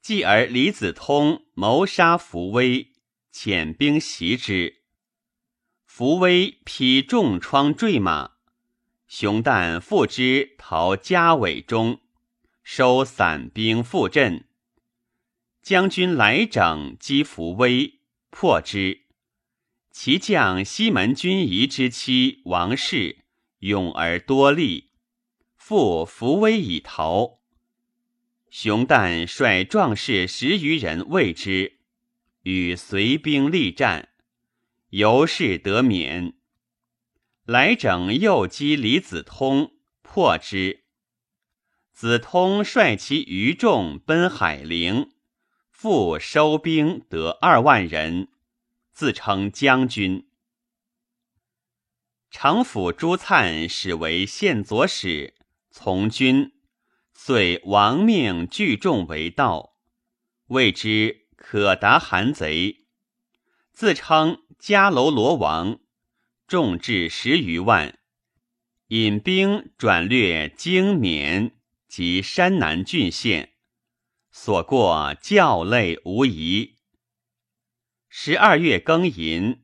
[0.00, 2.92] 继而李子通谋杀伏威，
[3.34, 4.84] 遣兵袭之。
[5.84, 8.34] 伏威披重疮坠马，
[9.08, 12.02] 熊旦复之逃家尾中，
[12.62, 14.46] 收散兵复阵。
[15.60, 17.98] 将军来整击伏威，
[18.30, 19.01] 破之。
[19.92, 23.18] 其将西门君仪之妻王氏
[23.58, 24.90] 勇而多力。
[25.54, 27.38] 复扶危以逃，
[28.50, 31.78] 熊旦率壮士十余人为之，
[32.42, 34.08] 与随兵力战，
[34.88, 36.34] 由是得免。
[37.44, 40.84] 来整又击李子通，破之。
[41.92, 45.12] 子通率其余众奔海陵，
[45.70, 48.28] 复收兵得二万人，
[48.92, 50.28] 自称将军。
[52.30, 55.34] 常府朱粲始为县左使。
[55.74, 56.52] 从军，
[57.14, 59.78] 遂亡命聚众为盗，
[60.48, 62.84] 谓之可达韩贼，
[63.72, 65.80] 自称迦楼罗王，
[66.46, 67.98] 众至十余万，
[68.88, 71.56] 引兵转略荆绵
[71.88, 73.54] 及山南郡县，
[74.30, 76.71] 所过教类无疑。
[78.14, 79.62] 十二月庚寅，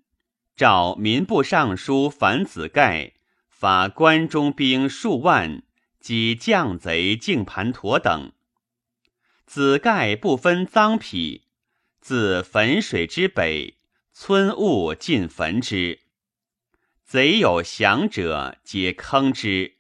[0.57, 3.13] 召民部尚书樊子盖
[3.47, 5.63] 发关中兵数万。
[6.01, 8.33] 及将贼敬盘陀等，
[9.45, 11.49] 子盖不分赃匹，
[12.01, 13.77] 自汾水之北，
[14.15, 16.01] 村物尽焚之。
[17.05, 19.75] 贼有降者，皆坑之。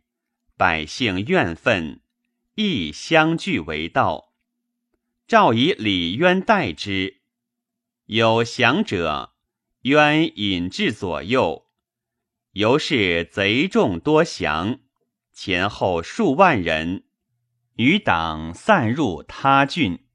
[0.59, 2.03] 百姓怨愤，
[2.57, 4.35] 亦相聚为盗。
[5.27, 7.18] 诏以李渊代之。
[8.09, 9.35] 有降者，
[9.83, 11.67] 渊引至左右。
[12.53, 14.79] 由是贼众多降，
[15.35, 17.05] 前后数万人，
[17.77, 20.07] 余党散入他郡。